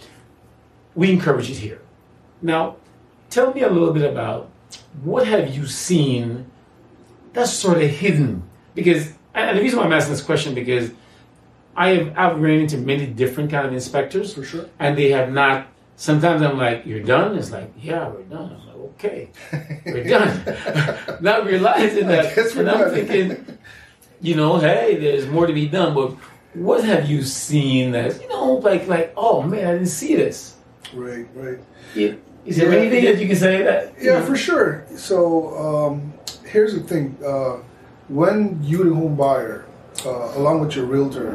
We 0.94 1.12
encourage 1.12 1.50
it 1.50 1.58
here. 1.58 1.82
Now, 2.42 2.78
tell 3.30 3.54
me 3.54 3.62
a 3.62 3.70
little 3.70 3.92
bit 3.92 4.10
about 4.10 4.50
what 5.04 5.28
have 5.28 5.54
you 5.56 5.66
seen 5.66 6.46
that's 7.34 7.52
sort 7.52 7.82
of 7.82 7.90
hidden? 7.90 8.44
Because 8.76 9.14
and 9.34 9.58
the 9.58 9.62
reason 9.62 9.80
why 9.80 9.86
I'm 9.86 9.94
asking 9.94 10.14
this 10.14 10.22
question 10.24 10.54
because 10.54 10.92
I 11.76 11.90
have 11.90 12.14
I've 12.18 12.40
ran 12.40 12.60
into 12.62 12.78
many 12.78 13.06
different 13.08 13.50
kind 13.52 13.66
of 13.68 13.74
inspectors 13.74 14.34
For 14.34 14.44
sure. 14.44 14.66
and 14.80 14.98
they 14.98 15.10
have 15.12 15.32
not. 15.32 15.68
Sometimes 15.98 16.42
I'm 16.42 16.58
like, 16.58 16.86
"You're 16.86 17.04
done." 17.04 17.38
It's 17.38 17.52
like, 17.52 17.72
"Yeah, 17.82 18.10
we're 18.10 18.24
done." 18.24 18.58
I'm 18.60 18.68
like, 18.68 18.76
"Okay, 18.96 19.30
we're 19.86 20.04
done." 20.04 20.44
not 21.22 21.46
realizing 21.46 22.08
that, 22.08 22.38
and 22.38 22.70
I'm 22.70 22.80
done. 22.80 22.92
thinking, 22.94 23.58
you 24.22 24.36
know, 24.36 24.58
hey, 24.58 24.98
there's 24.98 25.26
more 25.28 25.48
to 25.48 25.54
be 25.54 25.68
done. 25.68 25.94
But 25.94 26.12
what 26.54 26.84
have 26.84 27.10
you 27.10 27.22
seen 27.24 27.92
that 27.92 28.22
you 28.22 28.28
know, 28.30 28.56
like, 28.56 28.88
like, 28.88 29.14
oh 29.16 29.42
man, 29.42 29.66
I 29.68 29.74
didn't 29.74 29.88
see 29.88 30.16
this. 30.16 30.56
Right. 30.94 31.26
Right. 31.34 31.60
Is 31.96 32.58
there 32.58 32.72
Yeah, 32.72 32.78
anything 32.80 33.04
yeah. 33.04 33.12
that 33.14 33.22
you 33.22 33.28
can 33.28 33.36
say 33.38 33.64
that? 33.64 33.94
Yeah, 34.00 34.22
for 34.24 34.36
sure. 34.36 34.86
So 34.96 35.58
um, 35.58 36.14
here's 36.46 36.74
the 36.74 36.82
thing: 36.82 37.18
uh, 37.26 37.58
when 38.10 38.60
you, 38.64 38.84
the 38.84 38.94
home 38.94 39.16
buyer, 39.16 39.66
uh, 40.06 40.34
along 40.36 40.60
with 40.60 40.76
your 40.76 40.86
realtor, 40.86 41.32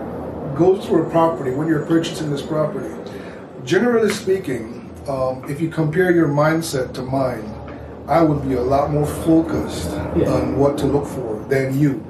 goes 0.57 0.85
through 0.87 1.07
a 1.07 1.11
property 1.11 1.51
when 1.53 1.67
you're 1.67 1.85
purchasing 1.87 2.31
this 2.31 2.43
property, 2.43 2.95
generally 3.65 4.11
speaking, 4.11 4.91
um, 5.09 5.45
if 5.49 5.61
you 5.61 5.69
compare 5.69 6.11
your 6.13 6.29
mindset 6.29 6.93
to 6.95 7.03
mine, 7.03 7.45
I 8.09 8.23
would 8.23 8.47
be 8.49 8.55
a 8.55 8.63
lot 8.63 8.91
more 8.91 9.07
focused 9.07 9.91
Yeah. 10.17 10.33
on 10.33 10.59
what 10.59 10.77
to 10.79 10.87
look 10.87 11.07
for 11.07 11.45
than 11.49 11.79
you. 11.79 12.03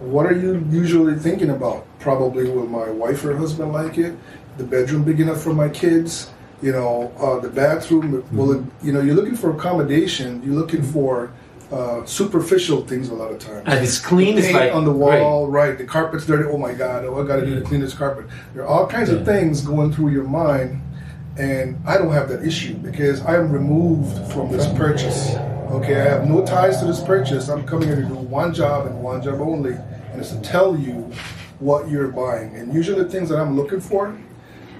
What 0.00 0.26
are 0.26 0.36
you 0.36 0.64
usually 0.70 1.16
thinking 1.16 1.50
about? 1.50 1.84
Probably 1.98 2.48
will 2.50 2.66
my 2.66 2.90
wife 2.90 3.24
or 3.24 3.36
husband 3.36 3.72
like 3.72 3.98
it? 3.98 4.14
The 4.58 4.64
bedroom 4.64 5.02
big 5.02 5.20
enough 5.20 5.40
for 5.40 5.54
my 5.54 5.68
kids? 5.68 6.30
You 6.60 6.72
know, 6.72 7.10
uh, 7.18 7.40
the 7.40 7.48
bathroom. 7.48 8.22
Will 8.32 8.52
it? 8.52 8.62
You 8.82 8.92
know, 8.92 9.00
you're 9.00 9.16
looking 9.16 9.34
for 9.36 9.50
accommodation. 9.50 10.42
You're 10.44 10.54
looking 10.54 10.82
for 10.82 11.30
uh, 11.72 12.04
superficial 12.04 12.82
things 12.86 13.08
a 13.08 13.14
lot 13.14 13.32
of 13.32 13.38
times. 13.38 13.62
And 13.66 13.82
it's 13.82 13.98
clean. 13.98 14.36
It's 14.36 14.46
Paint 14.48 14.58
like 14.58 14.74
on 14.74 14.84
the 14.84 14.92
wall, 14.92 15.48
right? 15.48 15.76
The 15.78 15.84
carpet's 15.84 16.26
dirty. 16.26 16.44
Oh 16.48 16.58
my 16.58 16.74
God! 16.74 17.04
Oh, 17.04 17.22
I 17.22 17.26
got 17.26 17.36
to 17.36 17.46
do 17.46 17.54
to 17.54 17.62
clean 17.62 17.80
this 17.80 17.94
carpet. 17.94 18.26
There 18.54 18.62
are 18.62 18.68
all 18.68 18.86
kinds 18.86 19.10
Yeah. 19.10 19.16
of 19.16 19.24
things 19.24 19.62
going 19.62 19.92
through 19.92 20.10
your 20.10 20.24
mind, 20.24 20.80
and 21.38 21.80
I 21.86 21.96
don't 21.96 22.12
have 22.12 22.28
that 22.28 22.44
issue 22.44 22.74
because 22.74 23.22
I 23.22 23.36
am 23.36 23.50
removed 23.50 24.32
from 24.32 24.52
this 24.52 24.66
purchase. 24.74 25.34
Okay, 25.70 25.98
I 25.98 26.04
have 26.04 26.28
no 26.28 26.44
ties 26.44 26.78
to 26.80 26.84
this 26.84 27.00
purchase. 27.02 27.48
I'm 27.48 27.64
coming 27.66 27.88
here 27.88 27.96
to 27.96 28.04
do 28.06 28.14
one 28.14 28.52
job 28.52 28.86
and 28.86 29.02
one 29.02 29.22
job 29.22 29.40
only, 29.40 29.72
and 29.72 30.20
it's 30.20 30.30
to 30.30 30.40
tell 30.42 30.76
you 30.76 31.10
what 31.60 31.88
you're 31.88 32.08
buying. 32.08 32.54
And 32.56 32.74
usually, 32.74 33.02
the 33.02 33.08
things 33.08 33.30
that 33.30 33.38
I'm 33.38 33.56
looking 33.56 33.80
for, 33.80 34.14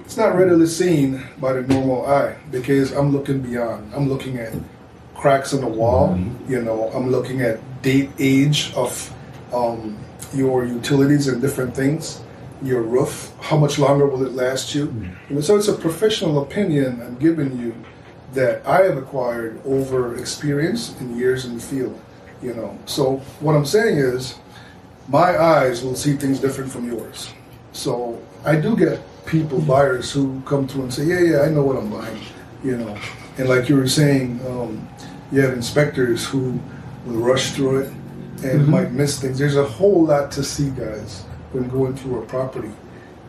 it's 0.05 0.17
not 0.17 0.35
readily 0.35 0.67
seen 0.67 1.23
by 1.39 1.53
the 1.53 1.63
normal 1.63 2.05
eye 2.05 2.35
because 2.51 2.91
I'm 2.91 3.11
looking 3.11 3.39
beyond. 3.41 3.91
I'm 3.95 4.07
looking 4.07 4.37
at 4.37 4.53
cracks 5.23 5.53
in 5.53 5.61
the 5.61 5.67
wall. 5.81 6.19
You 6.49 6.61
know, 6.61 6.91
I'm 6.93 7.09
looking 7.09 7.41
at 7.41 7.55
date, 7.81 8.09
age 8.19 8.73
of 8.75 8.91
um, 9.53 9.97
your 10.33 10.65
utilities 10.65 11.29
and 11.29 11.41
different 11.41 11.73
things. 11.73 12.19
Your 12.61 12.81
roof, 12.81 13.31
how 13.39 13.55
much 13.55 13.79
longer 13.79 14.05
will 14.05 14.25
it 14.25 14.33
last 14.33 14.75
you? 14.75 14.85
Know, 15.29 15.39
So 15.39 15.55
it's 15.55 15.69
a 15.69 15.77
professional 15.87 16.43
opinion 16.43 17.01
I'm 17.01 17.15
giving 17.15 17.57
you 17.57 17.73
that 18.33 18.67
I 18.67 18.83
have 18.83 18.97
acquired 18.97 19.61
over 19.65 20.17
experience 20.17 20.93
and 20.99 21.17
years 21.17 21.45
in 21.45 21.55
the 21.55 21.63
field. 21.63 21.97
You 22.41 22.53
know, 22.53 22.77
so 22.85 23.03
what 23.39 23.55
I'm 23.55 23.65
saying 23.65 23.97
is, 23.97 24.35
my 25.07 25.39
eyes 25.39 25.83
will 25.85 25.95
see 25.95 26.17
things 26.17 26.41
different 26.41 26.69
from 26.69 26.85
yours. 26.85 27.31
So 27.71 28.19
I 28.43 28.57
do 28.57 28.75
get 28.75 28.99
people, 29.25 29.59
buyers, 29.61 30.11
who 30.11 30.41
come 30.45 30.67
through 30.67 30.83
and 30.87 30.93
say, 30.93 31.05
"Yeah, 31.05 31.21
yeah, 31.29 31.39
I 31.45 31.49
know 31.55 31.63
what 31.63 31.77
I'm 31.77 31.89
buying," 31.89 32.23
you 32.61 32.75
know. 32.75 32.97
And 33.37 33.47
like 33.47 33.69
you 33.69 33.77
were 33.77 33.87
saying, 33.87 34.27
um, 34.47 34.87
you 35.33 35.41
have 35.41 35.53
inspectors 35.53 36.25
who 36.25 36.59
will 37.05 37.15
rush 37.15 37.51
through 37.51 37.79
it 37.79 37.93
and 38.43 38.67
might 38.67 38.91
miss 38.91 39.19
things. 39.19 39.39
There's 39.39 39.55
a 39.57 39.65
whole 39.65 40.05
lot 40.05 40.31
to 40.33 40.43
see, 40.43 40.69
guys, 40.69 41.23
when 41.51 41.67
going 41.69 41.95
through 41.95 42.21
a 42.21 42.25
property, 42.25 42.71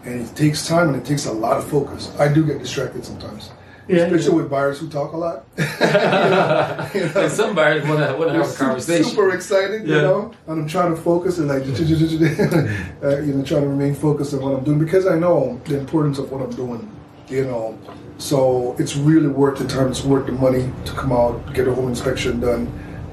and 0.05 0.21
it 0.21 0.37
takes 0.37 0.67
time 0.69 0.89
and 0.91 0.97
it 0.97 1.07
takes 1.07 1.25
a 1.25 1.33
lot 1.33 1.57
of 1.57 1.67
focus. 1.67 2.15
I 2.19 2.29
do 2.33 2.45
get 2.45 2.59
distracted 2.59 3.07
sometimes, 3.07 3.51
Yeah, 3.89 4.05
especially 4.05 4.33
yeah. 4.37 4.43
with 4.43 4.51
buyers 4.51 4.79
who 4.79 4.89
talk 4.91 5.13
a 5.15 5.17
lot. 5.17 5.45
and 5.57 7.33
some 7.33 7.55
buyers 7.55 7.87
want 7.89 8.01
to 8.01 8.15
want 8.19 8.31
to 8.31 8.35
have 8.37 8.43
a 8.43 8.49
Super- 8.51 8.65
conversation. 8.67 9.05
Super 9.05 9.35
excited, 9.35 9.87
Yeah. 9.87 9.97
you 9.97 10.03
know, 10.03 10.33
and 10.47 10.61
I'm 10.61 10.69
trying 10.69 10.95
to 10.95 11.01
focus 11.01 11.39
and 11.39 11.49
like, 11.49 11.63
uh, 13.03 13.21
you 13.23 13.33
know, 13.35 13.43
trying 13.45 13.63
to 13.63 13.69
remain 13.69 13.95
focused 13.95 14.35
on 14.35 14.41
what 14.43 14.53
I'm 14.55 14.65
doing 14.65 14.79
because 14.79 15.07
I 15.07 15.19
know 15.19 15.59
the 15.65 15.79
importance 15.79 16.19
of 16.19 16.31
what 16.31 16.43
I'm 16.43 16.55
doing, 16.55 16.87
you 17.29 17.45
know. 17.45 17.79
So 18.19 18.77
it's 18.79 18.97
really 18.97 19.29
worth 19.29 19.59
the 19.59 19.67
time. 19.67 19.89
It's 19.89 20.05
worth 20.05 20.27
the 20.27 20.33
money 20.33 20.71
to 20.85 20.93
come 20.93 21.13
out, 21.13 21.53
get 21.53 21.67
a 21.69 21.75
home 21.75 21.89
inspection 21.89 22.41
done, 22.41 22.67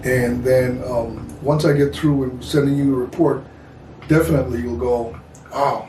and 0.03 0.43
then 0.43 0.83
um, 0.85 1.27
once 1.41 1.65
I 1.65 1.73
get 1.73 1.93
through 1.95 2.23
and 2.23 2.43
sending 2.43 2.77
you 2.77 2.93
a 2.95 2.97
report, 2.97 3.43
definitely 4.07 4.61
you'll 4.61 4.77
go, 4.77 5.19
oh, 5.53 5.87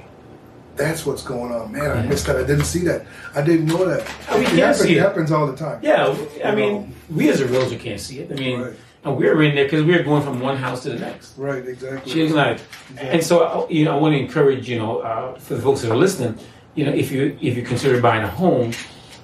That's 0.77 1.05
what's 1.05 1.23
going 1.23 1.53
on, 1.53 1.71
man. 1.73 1.91
I 1.91 2.03
missed 2.07 2.27
that. 2.27 2.37
I 2.37 2.45
didn't 2.45 2.65
see 2.65 2.81
that. 2.85 3.05
I 3.35 3.43
didn't 3.43 3.67
know 3.67 3.85
that. 3.85 4.11
Oh, 4.31 4.39
we 4.39 4.45
it, 4.45 4.47
can't 4.49 4.59
happens, 4.61 4.81
see 4.81 4.93
it 4.93 4.97
it. 4.97 5.01
happens 5.03 5.31
all 5.31 5.47
the 5.47 5.57
time. 5.57 5.81
Yeah, 5.83 6.17
I 6.45 6.55
mean, 6.55 6.73
know. 6.73 6.89
we 7.15 7.29
as 7.29 7.41
a 7.43 7.47
realtor 7.47 7.77
can't 7.77 8.01
see 8.01 8.21
it. 8.21 8.33
I 8.33 8.35
mean, 8.37 8.61
Right. 8.63 8.73
and 9.05 9.17
we're 9.19 9.43
in 9.43 9.55
there 9.55 9.65
because 9.65 9.85
we're 9.85 10.03
going 10.03 10.23
from 10.23 10.41
one 10.41 10.57
house 10.57 10.83
to 10.85 10.89
the 10.91 10.99
next. 10.99 11.37
Right. 11.37 11.67
Exactly. 11.69 12.11
She's 12.11 12.33
like, 12.33 12.59
and 12.97 13.23
so 13.23 13.69
you 13.69 13.85
know, 13.85 13.93
I 13.99 14.01
want 14.01 14.15
to 14.15 14.19
encourage 14.19 14.67
you 14.71 14.79
know, 14.79 15.01
uh, 15.01 15.35
for 15.39 15.55
the 15.57 15.63
folks 15.63 15.83
that 15.83 15.91
are 15.91 15.97
listening, 15.97 16.39
you 16.75 16.87
know, 16.87 16.93
if 16.93 17.11
you 17.11 17.37
if 17.41 17.57
you 17.57 17.63
consider 17.63 18.01
buying 18.01 18.23
a 18.23 18.29
home, 18.29 18.73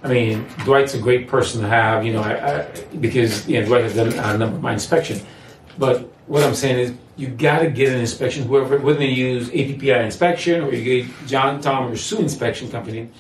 I 0.03 0.09
mean, 0.09 0.47
Dwight's 0.65 0.95
a 0.95 0.99
great 0.99 1.29
person 1.29 1.63
to 1.63 1.69
have, 1.69 2.05
you 2.05 2.13
know, 2.13 2.23
I, 2.23 2.61
I, 2.61 2.63
because 3.01 3.49
you 3.49 3.61
know, 3.61 3.67
Dwight 3.67 3.85
has 3.85 3.95
done 3.95 4.13
a 4.13 4.39
number 4.39 4.57
of 4.57 4.63
my 4.63 4.73
inspection. 4.73 5.21
But 5.79 6.11
what 6.27 6.43
I'm 6.43 6.55
saying 6.55 6.79
is, 6.79 6.93
you 7.17 7.29
got 7.29 7.61
to 7.61 7.71
get 7.71 7.89
an 7.89 7.99
inspection, 7.99 8.45
whoever, 8.45 8.79
whether 8.79 9.03
you 9.03 9.27
use 9.27 9.51
APPI 9.51 10.05
inspection 10.05 10.63
or 10.63 10.73
you 10.73 11.03
get 11.03 11.27
John 11.27 11.61
Tom 11.61 11.91
or 11.91 11.97
Sue 11.97 12.19
inspection 12.19 12.71
company. 12.71 13.11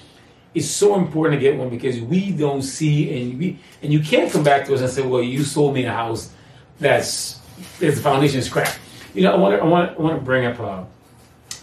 It's 0.54 0.68
so 0.68 0.96
important 0.96 1.40
to 1.40 1.40
get 1.40 1.58
one 1.58 1.68
because 1.68 2.00
we 2.00 2.30
don't 2.30 2.62
see 2.62 3.22
and 3.22 3.38
we 3.38 3.58
and 3.82 3.92
you 3.92 4.00
can't 4.00 4.30
come 4.30 4.42
back 4.42 4.66
to 4.66 4.74
us 4.74 4.80
and 4.80 4.90
say, 4.90 5.02
"Well, 5.02 5.22
you 5.22 5.42
sold 5.44 5.74
me 5.74 5.84
a 5.84 5.92
house 5.92 6.30
that's 6.78 7.40
that's 7.78 7.96
the 7.96 8.02
foundation 8.02 8.38
is 8.38 8.48
cracked." 8.48 8.78
You 9.14 9.22
know, 9.22 9.32
I 9.32 9.36
want 9.36 9.56
to 9.56 9.62
I 9.62 9.66
want 9.66 9.98
I 9.98 10.02
want 10.02 10.18
to 10.18 10.24
bring 10.24 10.46
up 10.46 10.58
a, 10.58 10.86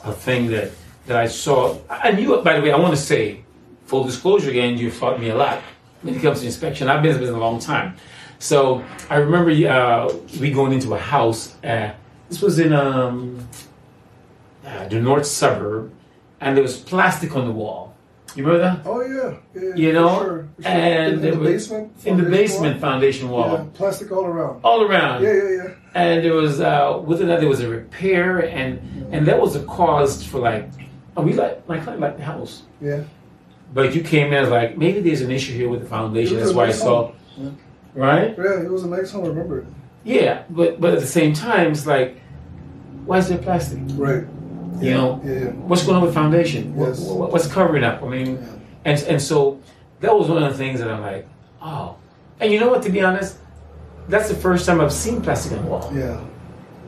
a 0.03 0.13
thing 0.13 0.48
that 0.48 0.72
that 1.05 1.17
I 1.17 1.27
saw. 1.27 1.77
And 2.03 2.19
you, 2.19 2.38
by 2.41 2.55
the 2.57 2.62
way, 2.62 2.71
I 2.71 2.77
want 2.77 2.95
to 2.95 3.01
say, 3.01 3.43
full 3.85 4.03
disclosure 4.03 4.50
again, 4.50 4.77
you 4.77 4.91
fought 4.91 5.19
me 5.19 5.29
a 5.29 5.35
lot 5.35 5.62
when 6.01 6.15
it 6.15 6.21
comes 6.21 6.39
to 6.41 6.45
inspection. 6.45 6.88
I've 6.89 7.01
been 7.01 7.12
in 7.12 7.17
this 7.17 7.21
business 7.21 7.38
a 7.38 7.39
long 7.39 7.59
time, 7.59 7.95
so 8.39 8.83
I 9.09 9.17
remember 9.17 9.51
uh, 9.51 10.13
we 10.39 10.51
going 10.51 10.74
into 10.74 10.93
a 10.93 11.00
house. 11.00 11.55
Uh, 11.63 11.93
this 12.29 12.41
was 12.41 12.59
in 12.59 12.74
um, 12.74 13.47
uh, 14.65 14.88
the 14.88 15.00
north 15.00 15.25
suburb, 15.25 15.93
and 16.41 16.55
there 16.57 16.63
was 16.63 16.77
plastic 16.77 17.35
on 17.35 17.45
the 17.45 17.51
wall. 17.53 17.93
You 18.35 18.45
remember 18.45 18.63
that? 18.75 18.85
Oh 18.85 19.00
yeah, 19.01 19.38
yeah. 19.53 19.75
You 19.75 19.93
know, 19.93 20.19
sure, 20.19 20.25
sure. 20.27 20.47
and 20.65 21.13
in, 21.13 21.21
there 21.21 21.31
the 21.31 21.38
was- 21.39 21.67
basement, 21.67 21.93
in 22.03 22.17
the 22.17 22.24
foundation 22.24 22.31
basement 22.51 22.81
wall? 22.81 22.91
foundation 22.91 23.29
wall, 23.29 23.51
yeah, 23.53 23.65
plastic 23.74 24.12
all 24.12 24.25
around. 24.25 24.59
all 24.63 24.81
around. 24.83 25.24
Yeah, 25.24 25.33
yeah, 25.33 25.50
yeah. 25.50 25.74
and 25.93 26.25
there 26.25 26.33
was 26.33 26.59
uh, 26.59 27.01
within 27.05 27.27
that 27.27 27.39
there 27.39 27.47
was 27.47 27.62
a 27.62 27.69
repair, 27.69 28.39
and 28.39 28.79
and 29.13 29.25
that 29.27 29.39
was 29.39 29.55
a 29.55 29.63
cause 29.63 30.21
for 30.25 30.39
like, 30.39 30.69
oh, 31.17 31.22
we 31.22 31.34
like 31.34 31.67
my 31.67 31.79
client 31.79 32.01
liked 32.01 32.17
the 32.17 32.24
house, 32.24 32.63
Yeah. 32.81 33.03
but 33.74 33.95
you 33.95 34.01
came 34.01 34.27
in 34.27 34.34
as 34.34 34.50
like 34.50 34.77
maybe 34.77 35.00
there's 35.01 35.22
an 35.22 35.31
issue 35.31 35.53
here 35.53 35.69
with 35.69 35.81
the 35.81 35.88
foundation. 35.88 36.38
That's 36.38 36.53
why 36.53 36.65
I 36.67 36.72
saw. 36.72 37.12
Yeah. 37.38 37.50
right? 37.93 38.36
Yeah, 38.38 38.62
it 38.62 38.69
was 38.72 38.84
a 38.84 38.88
nice 38.88 39.12
home. 39.12 39.25
I 39.25 39.27
remember 39.29 39.60
it. 39.60 39.67
Yeah, 40.03 40.43
but 40.50 40.79
but 40.81 40.93
at 40.93 41.00
the 41.00 41.07
same 41.07 41.34
time, 41.34 41.72
it's 41.72 41.86
like, 41.88 42.19
why 43.05 43.17
is 43.17 43.27
there 43.29 43.38
plastic? 43.38 43.79
Right. 43.93 44.25
You 44.81 44.91
know, 44.93 45.22
Yeah, 45.24 45.31
yeah. 45.34 45.45
what's 45.69 45.84
going 45.86 45.95
on 45.98 46.03
with 46.03 46.13
foundation? 46.13 46.75
Yes. 46.77 47.00
what- 47.00 47.31
what's 47.31 47.48
covering 47.48 47.84
up? 47.84 48.03
I 48.03 48.07
mean, 48.07 48.39
And 48.84 49.01
and 49.07 49.22
so 49.22 49.60
that 50.01 50.13
was 50.13 50.27
one 50.27 50.43
of 50.43 50.51
the 50.51 50.57
things 50.57 50.79
that 50.79 50.89
I'm 50.91 51.01
like, 51.01 51.25
oh. 51.62 51.95
And 52.39 52.51
you 52.51 52.60
know 52.60 52.69
what? 52.69 52.84
To 52.84 52.91
be 52.91 53.01
honest, 53.01 53.38
that's 54.10 54.27
the 54.29 54.36
first 54.36 54.65
time 54.65 54.79
I've 54.81 54.91
seen 54.93 55.22
plastic 55.22 55.57
on 55.57 55.63
the 55.65 55.72
wall, 55.72 55.89
Yeah, 55.95 56.19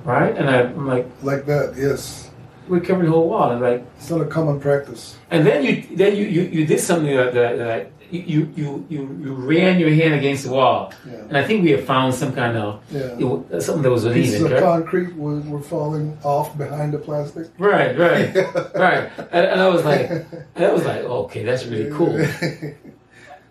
right? 0.04 0.36
And 0.38 0.50
I, 0.50 0.62
I'm 0.64 0.86
like, 0.86 1.08
like 1.24 1.46
that. 1.48 1.74
Yes, 1.78 2.27
we're 2.68 2.80
covering 2.82 3.06
the 3.06 3.12
whole 3.12 3.30
wall. 3.30 3.52
And 3.52 3.62
like, 3.62 3.86
it's 3.98 4.10
not 4.10 4.22
a 4.22 4.26
common 4.26 4.60
practice. 4.60 5.18
and 5.32 5.46
then 5.46 5.64
you 5.64 5.84
then 5.96 6.16
you 6.16 6.26
you, 6.26 6.42
you 6.44 6.66
did 6.66 6.80
something 6.80 7.16
that, 7.16 7.34
that, 7.34 7.58
that 7.58 7.92
you, 8.10 8.50
you 8.56 8.86
you 8.90 9.18
you 9.22 9.34
ran 9.34 9.80
your 9.80 9.90
hand 9.90 10.14
against 10.14 10.46
the 10.46 10.52
wall, 10.52 10.94
Yeah. 11.06 11.28
and 11.28 11.36
I 11.38 11.44
think 11.44 11.64
we 11.66 11.72
have 11.72 11.84
found 11.84 12.14
some 12.14 12.32
kind 12.34 12.56
of 12.58 12.80
Yeah. 12.90 13.18
it 13.20 13.62
something 13.62 13.84
that 13.84 13.92
was 13.92 14.06
Pieces 14.06 14.36
uneven, 14.40 14.46
of 14.46 14.52
right? 14.54 14.64
concrete 14.64 15.12
were, 15.16 15.40
were 15.42 15.60
falling 15.62 16.18
off 16.24 16.58
behind 16.58 16.94
the 16.94 17.00
plastic. 17.00 17.48
Right, 17.58 17.98
right, 17.98 18.34
right. 18.76 19.10
And, 19.36 19.46
and 19.52 19.60
I 19.62 19.68
was 19.68 19.84
like, 19.84 20.10
I 20.56 20.72
was 20.72 20.86
like, 20.86 21.02
okay, 21.04 21.44
that's 21.44 21.66
really 21.66 21.92
cool. 21.92 22.16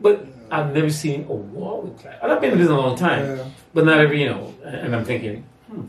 But 0.00 0.26
I've 0.50 0.74
never 0.74 0.90
seen 0.90 1.24
a 1.28 1.32
wall 1.32 1.82
with. 1.82 2.04
And 2.22 2.30
I've 2.32 2.40
been 2.40 2.52
in 2.52 2.58
this 2.58 2.68
a 2.68 2.74
long 2.74 2.96
time, 2.96 3.24
Yeah. 3.36 3.44
but 3.74 3.84
not 3.84 3.98
every, 3.98 4.20
you 4.22 4.28
know. 4.28 4.54
And 4.64 4.94
I'm 4.94 5.04
thinking, 5.04 5.44
hmm, 5.68 5.82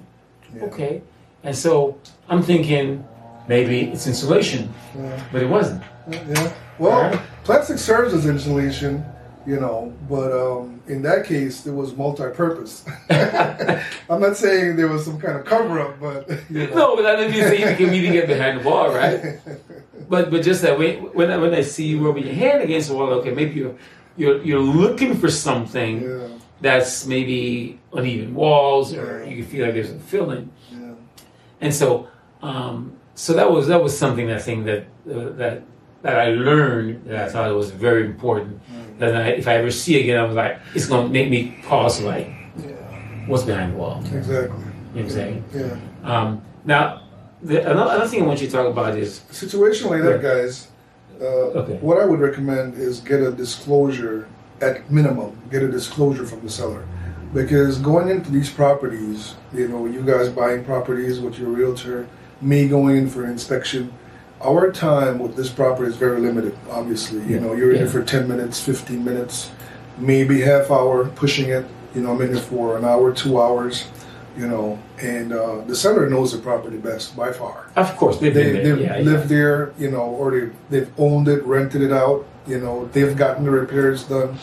Yeah. 0.56 0.64
okay. 0.66 1.02
And 1.44 1.56
so 1.56 1.98
I'm 2.30 2.42
thinking 2.42 3.06
maybe 3.48 3.92
it's 3.92 4.08
insulation, 4.08 4.74
Yeah. 4.98 5.22
but 5.32 5.42
it 5.42 5.50
wasn't. 5.50 5.82
Yeah. 6.10 6.52
Well, 6.80 7.02
Right. 7.12 7.20
plastic 7.44 7.78
serves 7.80 8.14
as 8.14 8.26
insulation, 8.26 9.04
you 9.46 9.60
know, 9.60 9.94
but 10.10 10.32
um, 10.32 10.80
in 10.88 11.02
that 11.04 11.26
case, 11.26 11.66
it 11.66 11.72
was 11.74 11.96
multi-purpose. 11.96 12.86
I'm 14.10 14.22
not 14.22 14.38
saying 14.38 14.76
there 14.76 14.88
was 14.88 15.06
some 15.06 15.20
kind 15.20 15.38
of 15.38 15.46
cover-up, 15.46 16.00
but 16.00 16.30
you 16.50 16.68
know. 16.68 16.76
No, 16.76 16.96
but 16.96 17.04
that 17.04 17.16
doesn't 17.18 17.32
mean 17.32 17.62
you 17.70 17.76
can 17.76 17.90
really 17.90 18.12
get 18.12 18.28
behind 18.28 18.60
the 18.60 18.64
wall, 18.70 18.94
right? 18.94 19.40
But 20.10 20.32
but 20.32 20.42
just 20.42 20.62
that 20.62 20.80
way, 20.80 20.96
when 21.00 21.30
I, 21.32 21.36
when 21.38 21.54
I 21.54 21.60
see 21.64 21.86
you 21.88 22.06
rubbing 22.06 22.26
your 22.26 22.34
hand 22.36 22.62
against 22.64 22.88
the 22.88 22.96
wall, 22.96 23.10
okay, 23.20 23.32
maybe 23.32 23.56
you're 23.60 23.76
you're, 24.16 24.42
you're 24.42 24.60
looking 24.84 25.18
for 25.18 25.30
something 25.30 26.02
Yeah. 26.02 26.28
that's 26.62 27.06
maybe 27.06 27.78
uneven 27.92 28.34
walls, 28.34 28.94
or 28.94 29.26
you 29.26 29.44
feel 29.44 29.66
like 29.66 29.74
there's 29.74 29.92
a 29.92 30.00
filling. 30.00 30.50
And 31.60 31.74
so, 31.74 32.08
um, 32.42 32.94
so 33.18 33.34
that 33.34 33.50
was 33.52 33.68
that 33.68 33.82
was 33.82 33.98
something 33.98 34.30
I 34.32 34.40
think 34.48 34.66
that 34.70 34.82
uh, 35.10 35.30
that 35.42 35.56
that 36.04 36.16
I 36.20 36.28
learned 36.50 37.06
that 37.10 37.18
I 37.26 37.30
thought 37.32 37.50
it 37.50 37.58
was 37.64 37.72
very 37.72 38.06
important. 38.06 38.62
Mm. 38.72 39.00
That 39.00 39.16
I, 39.16 39.28
if 39.42 39.48
I 39.48 39.56
ever 39.62 39.72
see 39.72 40.00
again, 40.02 40.18
I 40.20 40.24
was 40.30 40.36
like, 40.36 40.60
it's 40.76 40.86
going 40.92 41.08
to 41.08 41.14
make 41.14 41.30
me 41.30 41.42
pause. 41.68 42.02
Like, 42.02 42.28
Yeah. 42.58 43.28
what's 43.30 43.44
behind 43.44 43.74
the 43.74 43.78
wall? 43.78 43.98
Exactly. 44.06 44.34
You 44.34 44.48
know 44.48 44.56
what 44.94 45.02
I'm 45.02 45.10
saying? 45.10 45.44
Yeah. 45.54 45.78
Um, 46.12 46.42
now, 46.66 46.84
the, 47.42 47.56
another, 47.72 47.92
another 47.96 48.08
thing 48.08 48.22
I 48.24 48.26
want 48.26 48.42
you 48.42 48.48
to 48.48 48.54
talk 48.54 48.68
about 48.68 48.98
is 48.98 49.22
A 49.30 49.34
situation 49.34 49.90
like 49.90 50.04
that, 50.04 50.22
guys. 50.22 50.68
Uh, 51.20 51.60
Okay. 51.62 51.78
What 51.88 51.98
I 52.02 52.06
would 52.06 52.20
recommend 52.20 52.76
is 52.88 53.00
get 53.02 53.20
a 53.22 53.32
disclosure 53.32 54.28
at 54.62 54.90
minimum. 54.92 55.32
Get 55.52 55.62
a 55.64 55.72
disclosure 55.80 56.26
from 56.26 56.42
the 56.42 56.50
seller, 56.60 56.84
because 57.34 57.74
going 57.80 58.08
into 58.10 58.30
these 58.32 58.50
properties, 58.50 59.36
you 59.54 59.68
know, 59.68 59.86
you 59.88 60.02
guys 60.04 60.30
buying 60.30 60.64
properties 60.64 61.20
with 61.20 61.38
your 61.40 61.50
realtor, 61.50 62.08
me 62.42 62.68
going 62.68 62.98
in 62.98 63.10
for 63.10 63.26
inspection. 63.26 63.94
Our 64.42 64.72
time 64.72 65.18
with 65.20 65.36
this 65.36 65.50
property 65.50 65.90
is 65.90 65.98
very 65.98 66.20
limited. 66.22 66.56
Obviously, 66.70 67.24
you 67.26 67.40
know, 67.40 67.54
you're 67.54 67.72
in 67.72 67.78
Yeah. 67.78 67.82
here 67.84 67.90
for 67.90 68.04
ten 68.04 68.28
minutes, 68.28 68.60
fifteen 68.60 69.04
minutes, 69.04 69.50
maybe 69.98 70.42
half 70.42 70.70
hour, 70.70 71.06
pushing 71.06 71.50
it. 71.50 71.66
You 71.96 72.02
know, 72.02 72.12
I'm 72.12 72.22
in 72.22 72.30
here 72.34 72.38
for 72.38 72.78
an 72.78 72.86
hour, 72.86 73.12
two 73.12 73.42
hours. 73.42 73.86
You 74.38 74.48
know, 74.48 74.78
and 75.02 75.34
uh, 75.34 75.62
the 75.66 75.76
seller 75.76 76.08
knows 76.08 76.32
the 76.32 76.38
property 76.38 76.78
best 76.78 77.18
by 77.18 77.32
far 77.34 77.66
Of 77.76 77.98
course, 77.98 78.20
they've 78.20 78.32
they, 78.32 78.52
they've. 78.52 78.80
Yeah, 78.80 79.00
lived 79.00 79.32
yeah. 79.32 79.38
there, 79.38 79.74
you 79.80 79.90
know, 79.90 80.04
or 80.04 80.30
they, 80.30 80.50
they've 80.70 80.92
owned 81.00 81.28
it, 81.28 81.44
rented 81.44 81.82
it 81.82 81.92
out, 81.92 82.24
you 82.46 82.60
know, 82.60 82.88
they've 82.94 83.18
gotten 83.18 83.46
the 83.46 83.50
repairs 83.50 84.04
done. 84.04 84.38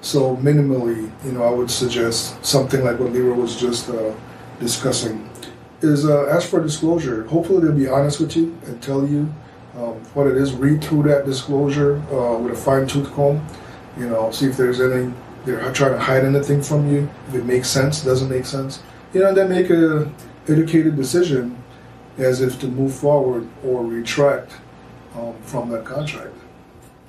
So 0.00 0.34
minimally, 0.38 1.08
you 1.24 1.30
know, 1.30 1.44
I 1.44 1.50
would 1.50 1.70
suggest 1.70 2.44
something 2.44 2.82
like 2.82 2.98
what 2.98 3.12
Leroy 3.12 3.34
was 3.34 3.54
just 3.54 3.88
uh, 3.88 4.12
discussing 4.58 5.30
is 5.82 6.06
uh, 6.06 6.28
ask 6.28 6.48
for 6.48 6.62
disclosure. 6.62 7.24
Hopefully 7.24 7.60
they'll 7.62 7.76
be 7.76 7.88
honest 7.88 8.20
with 8.20 8.36
you 8.36 8.56
and 8.66 8.82
tell 8.82 9.06
you 9.06 9.32
um, 9.76 9.94
what 10.14 10.26
it 10.26 10.36
is. 10.36 10.52
Read 10.52 10.82
through 10.82 11.04
that 11.04 11.26
disclosure 11.26 11.96
uh, 12.10 12.38
with 12.38 12.52
a 12.52 12.56
fine 12.56 12.86
tooth 12.86 13.10
comb, 13.12 13.46
you 13.98 14.08
know, 14.08 14.30
see 14.30 14.46
if 14.46 14.56
there's 14.56 14.80
any, 14.80 15.12
they're 15.44 15.72
trying 15.72 15.92
to 15.92 15.98
hide 15.98 16.24
anything 16.24 16.62
from 16.62 16.90
you, 16.90 17.08
if 17.28 17.34
it 17.34 17.44
makes 17.44 17.68
sense, 17.68 18.02
doesn't 18.02 18.28
make 18.28 18.46
sense. 18.46 18.82
You 19.12 19.20
know, 19.20 19.34
then 19.34 19.48
make 19.48 19.70
a 19.70 20.10
educated 20.48 20.96
decision 20.96 21.62
as 22.18 22.40
if 22.40 22.58
to 22.60 22.68
move 22.68 22.94
forward 22.94 23.46
or 23.64 23.84
retract 23.84 24.52
um, 25.14 25.34
from 25.42 25.68
that 25.70 25.84
contract. 25.84 26.34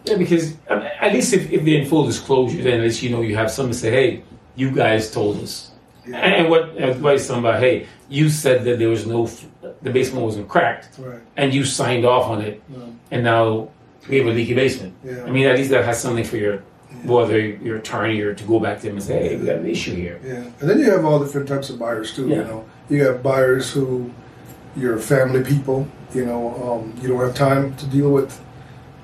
Yeah, 0.05 0.17
because 0.17 0.55
at 0.69 1.13
least 1.13 1.33
if, 1.33 1.51
if 1.51 1.65
they're 1.65 1.81
in 1.81 1.87
full 1.87 2.05
disclosure, 2.05 2.61
then 2.61 2.75
at 2.75 2.81
least 2.81 3.03
you 3.03 3.09
know 3.09 3.21
you 3.21 3.35
have 3.35 3.51
something 3.51 3.73
to 3.73 3.77
say, 3.77 3.91
hey, 3.91 4.23
you 4.55 4.71
guys 4.71 5.11
told 5.11 5.37
us. 5.41 5.71
Yeah. 6.07 6.17
And, 6.17 6.49
what 6.49 6.69
advice 6.81 7.25
somebody, 7.25 7.59
hey, 7.59 7.87
you 8.09 8.29
said 8.29 8.63
that 8.65 8.79
there 8.79 8.89
was 8.89 9.05
no, 9.05 9.27
the 9.81 9.89
basement 9.91 10.23
wasn't 10.25 10.47
cracked, 10.47 10.89
Right. 10.99 11.19
and 11.35 11.53
you 11.53 11.63
signed 11.65 12.05
off 12.05 12.27
on 12.27 12.41
it, 12.41 12.61
Yeah. 12.69 12.77
and 13.11 13.23
now 13.23 13.69
we 14.09 14.17
have 14.19 14.27
a 14.27 14.31
leaky 14.31 14.53
basement. 14.53 14.93
Yeah. 15.03 15.23
I 15.25 15.31
mean, 15.31 15.45
at 15.47 15.55
least 15.57 15.69
that 15.71 15.83
has 15.85 15.99
something 15.99 16.23
for 16.23 16.37
your, 16.37 16.59
whether 17.03 17.39
your 17.39 17.77
attorney 17.77 18.21
or 18.21 18.33
to 18.33 18.43
go 18.45 18.59
back 18.59 18.77
to 18.81 18.87
them 18.87 18.95
and 18.95 19.03
say, 19.03 19.27
hey, 19.29 19.35
we 19.35 19.45
got 19.45 19.57
an 19.57 19.67
issue 19.67 19.95
here. 19.95 20.19
Yeah. 20.25 20.43
And 20.59 20.69
then 20.69 20.79
you 20.79 20.89
have 20.91 21.03
all 21.03 21.19
different 21.19 21.47
types 21.47 21.69
of 21.69 21.77
buyers 21.79 22.15
too. 22.15 22.27
Yeah. 22.29 22.35
You 22.37 22.43
know, 22.45 22.65
you 22.89 23.03
have 23.05 23.21
buyers 23.21 23.71
who 23.71 24.09
you're 24.77 24.97
family 24.97 25.43
people. 25.43 25.87
You 26.13 26.25
know, 26.25 26.41
um, 26.81 26.93
you 27.01 27.09
don't 27.09 27.19
have 27.19 27.35
time 27.35 27.75
to 27.75 27.85
deal 27.87 28.09
with 28.11 28.39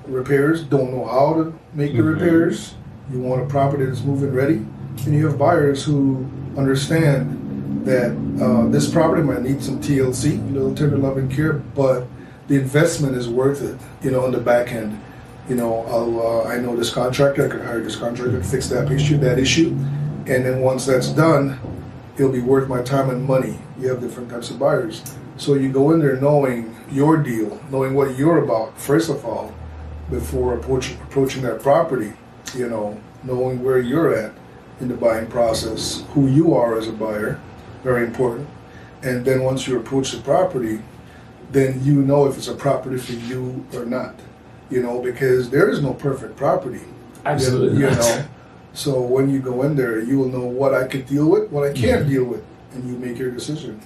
repairs. 0.08 0.64
Don't 0.64 0.92
know 0.94 1.06
how 1.06 1.34
to 1.34 1.54
make 1.74 1.92
the 1.94 2.00
Mhm. 2.02 2.14
repairs. 2.14 2.76
You 3.12 3.20
want 3.20 3.42
a 3.42 3.46
property 3.46 3.86
that's 3.86 4.02
moving 4.04 4.34
ready, 4.34 4.66
and 5.06 5.14
you 5.14 5.28
have 5.28 5.38
buyers 5.38 5.84
who 5.84 6.26
understand 6.58 7.86
that 7.86 8.12
uh, 8.42 8.68
this 8.70 8.90
property 8.90 9.22
might 9.22 9.42
need 9.42 9.62
some 9.62 9.82
TLC, 9.82 10.32
you 10.32 10.38
know, 10.38 10.74
tender 10.74 10.98
loving 10.98 11.30
care, 11.30 11.54
but 11.54 12.08
the 12.48 12.56
investment 12.56 13.16
is 13.16 13.28
worth 13.28 13.62
it. 13.62 13.78
You 14.04 14.12
know, 14.12 14.24
on 14.24 14.32
the 14.32 14.40
back 14.40 14.72
end. 14.72 15.02
You 15.50 15.56
know, 15.56 15.84
I'll, 15.88 16.22
uh, 16.22 16.44
I 16.46 16.58
know 16.60 16.76
this 16.76 16.90
contractor. 16.90 17.46
I 17.46 17.50
could 17.50 17.62
hire 17.62 17.82
this 17.82 17.98
contractor 17.98 18.40
to 18.40 18.44
fix 18.44 18.70
that 18.70 18.90
issue, 18.90 19.18
that 19.18 19.40
issue, 19.40 19.72
and 20.26 20.46
then 20.46 20.62
once 20.62 20.86
that's 20.86 21.10
done, 21.10 21.60
it'll 22.16 22.32
be 22.32 22.40
worth 22.40 22.70
my 22.70 22.82
time 22.82 23.10
and 23.10 23.26
money. 23.26 23.60
You 23.78 23.90
have 23.90 24.00
different 24.00 24.30
types 24.30 24.50
of 24.52 24.60
buyers, 24.60 25.04
so 25.36 25.56
you 25.56 25.70
go 25.70 25.92
in 25.92 26.00
there 26.00 26.16
knowing 26.16 26.74
your 26.90 27.18
deal, 27.18 27.60
knowing 27.70 27.94
what 27.94 28.18
you're 28.18 28.42
about. 28.42 28.78
First 28.78 29.10
of 29.10 29.26
all, 29.26 29.54
before 30.10 30.54
approach, 30.54 30.94
approaching 30.94 31.42
that 31.42 31.62
property, 31.62 32.14
you 32.56 32.70
know, 32.70 32.98
knowing 33.24 33.62
where 33.64 33.80
you're 33.80 34.16
at 34.16 34.34
in 34.80 34.88
the 34.88 34.96
buying 34.96 35.28
process, 35.28 36.04
who 36.14 36.28
you 36.28 36.54
are 36.56 36.78
as 36.78 36.88
a 36.88 36.92
buyer, 36.92 37.40
very 37.84 38.06
important. 38.06 38.48
And 39.02 39.26
then 39.26 39.44
once 39.44 39.68
you 39.68 39.78
approach 39.80 40.12
the 40.12 40.22
property, 40.22 40.80
then 41.52 41.84
you 41.84 41.96
know 42.02 42.26
if 42.28 42.38
it's 42.38 42.48
a 42.48 42.56
property 42.56 42.98
for 42.98 43.14
you 43.14 43.66
or 43.74 43.86
not. 43.86 44.16
You 44.70 44.82
know, 44.82 45.00
because 45.02 45.50
there 45.50 45.70
is 45.70 45.82
no 45.82 45.94
perfect 45.94 46.36
property. 46.36 46.82
Absolutely 47.26 47.80
You 47.80 47.90
not. 47.92 47.98
know. 48.00 48.26
So 48.74 49.00
when 49.02 49.30
you 49.30 49.40
go 49.40 49.62
in 49.64 49.76
there, 49.76 50.00
you 50.00 50.18
will 50.18 50.30
know 50.30 50.46
what 50.46 50.74
I 50.74 50.88
could 50.88 51.06
deal 51.06 51.30
with, 51.30 51.52
what 51.52 51.70
I 51.70 51.74
can't 51.74 52.06
Mhm. 52.06 52.10
deal 52.10 52.24
with, 52.24 52.42
and 52.74 52.84
you 52.90 52.98
make 52.98 53.20
your 53.20 53.30
decision. 53.30 53.80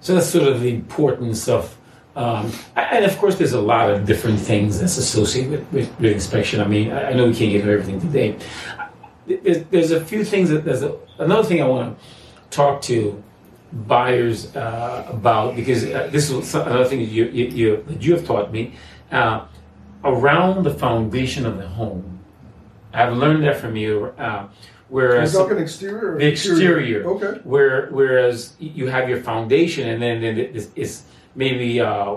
So 0.00 0.14
that's 0.14 0.28
sort 0.28 0.46
of 0.46 0.60
the 0.60 0.72
importance 0.72 1.48
of, 1.48 1.76
um, 2.14 2.52
and 2.76 3.04
of 3.04 3.18
course, 3.18 3.34
there's 3.34 3.54
a 3.54 3.60
lot 3.60 3.90
of 3.90 4.06
different 4.06 4.38
things 4.38 4.78
that's 4.78 4.98
associated 4.98 5.50
with, 5.50 5.72
with, 5.72 6.00
with 6.00 6.12
inspection. 6.12 6.60
I 6.60 6.68
mean, 6.68 6.92
I 6.92 7.10
I 7.10 7.12
know 7.14 7.26
we 7.26 7.34
can't 7.34 7.50
get 7.50 7.62
into 7.62 7.72
everything 7.72 8.00
today. 8.00 8.36
There's, 9.28 9.64
there's 9.64 9.90
a 9.90 10.04
few 10.04 10.24
things 10.24 10.48
that 10.50 10.64
there's 10.64 10.82
a, 10.82 10.96
another 11.18 11.44
thing 11.46 11.60
I 11.62 11.66
want 11.66 11.98
to 11.98 12.04
talk 12.56 12.80
to 12.82 13.22
buyers 13.72 14.56
uh, 14.56 15.06
about 15.10 15.54
because 15.54 15.84
uh, 15.84 16.08
this 16.10 16.30
is 16.30 16.54
another 16.54 16.86
thing 16.86 17.00
that 17.00 17.12
you, 17.16 17.24
you, 17.26 17.44
you, 17.46 17.84
that 17.88 18.02
you 18.02 18.16
have 18.16 18.26
taught 18.26 18.50
me 18.50 18.72
uh, 19.12 19.44
around 20.04 20.64
the 20.64 20.72
foundation 20.72 21.44
of 21.44 21.58
the 21.58 21.68
home. 21.68 22.20
I've 22.94 23.14
learned 23.16 23.44
that 23.44 23.56
from 23.60 23.76
you. 23.76 24.06
Uh, 24.18 24.48
whereas 24.88 25.34
talking 25.34 25.58
exterior 25.58 26.18
the 26.18 26.26
exterior. 26.26 27.04
Okay. 27.06 27.40
Where 27.44 27.88
whereas 27.90 28.54
you 28.58 28.88
have 28.88 29.08
your 29.10 29.20
foundation 29.20 29.86
and 29.88 30.00
then 30.00 30.22
then 30.22 30.38
it's, 30.38 30.68
it's 30.74 31.04
maybe 31.34 31.78
uh, 31.78 32.16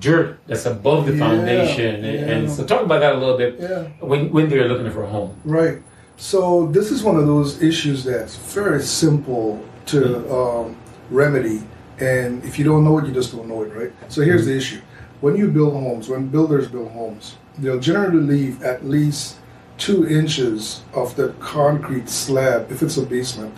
dirt 0.00 0.38
that's 0.46 0.64
above 0.64 1.04
the 1.04 1.12
Yeah, 1.12 1.18
foundation. 1.28 2.04
And, 2.04 2.14
yeah. 2.14 2.34
and 2.34 2.50
so 2.50 2.64
talk 2.64 2.82
about 2.82 3.00
that 3.00 3.14
a 3.14 3.18
little 3.18 3.36
bit 3.36 3.60
Yeah. 3.60 3.82
when 4.00 4.32
when 4.32 4.48
they're 4.48 4.66
looking 4.66 4.90
for 4.90 5.02
a 5.02 5.08
home. 5.08 5.36
Right. 5.44 5.82
So 6.16 6.66
this 6.66 6.90
is 6.90 7.02
one 7.02 7.16
of 7.16 7.26
those 7.26 7.62
issues 7.62 8.04
that's 8.04 8.36
very 8.36 8.82
simple 8.82 9.62
to 9.86 10.32
um, 10.32 10.76
remedy, 11.10 11.62
and 11.98 12.42
if 12.44 12.58
you 12.58 12.64
don't 12.64 12.84
know 12.84 12.98
it, 12.98 13.06
you 13.06 13.12
just 13.12 13.34
don't 13.34 13.48
know 13.48 13.62
it, 13.62 13.74
right? 13.74 13.92
So 14.08 14.22
here's 14.22 14.46
the 14.46 14.56
issue: 14.56 14.80
when 15.20 15.36
you 15.36 15.48
build 15.48 15.72
homes, 15.72 16.08
when 16.08 16.28
builders 16.28 16.68
build 16.68 16.90
homes, 16.92 17.36
they'll 17.58 17.80
generally 17.80 18.20
leave 18.20 18.62
at 18.62 18.84
least 18.84 19.36
two 19.76 20.08
inches 20.08 20.82
of 20.94 21.16
the 21.16 21.30
concrete 21.40 22.08
slab, 22.08 22.70
if 22.70 22.80
it's 22.82 22.96
a 22.96 23.04
basement, 23.04 23.54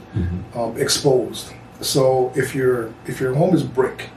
um, 0.54 0.76
exposed. 0.78 1.52
So 1.82 2.32
if 2.34 2.54
your 2.54 2.92
if 3.06 3.20
your 3.20 3.34
home 3.34 3.54
is 3.54 3.62
brick 3.62 4.08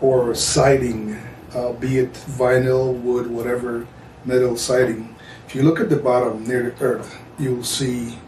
or 0.00 0.34
siding, 0.34 1.20
uh, 1.54 1.72
be 1.74 1.98
it 1.98 2.14
vinyl, 2.14 2.98
wood, 3.02 3.30
whatever, 3.30 3.86
metal 4.24 4.56
siding, 4.56 5.14
If 5.46 5.56
you 5.56 5.62
look 5.64 5.80
at 5.80 5.90
the 5.90 5.96
bottom 5.96 6.44
near 6.44 6.70
the 6.70 6.82
earth, 6.82 7.21
you'll 7.42 7.64
see 7.64 8.18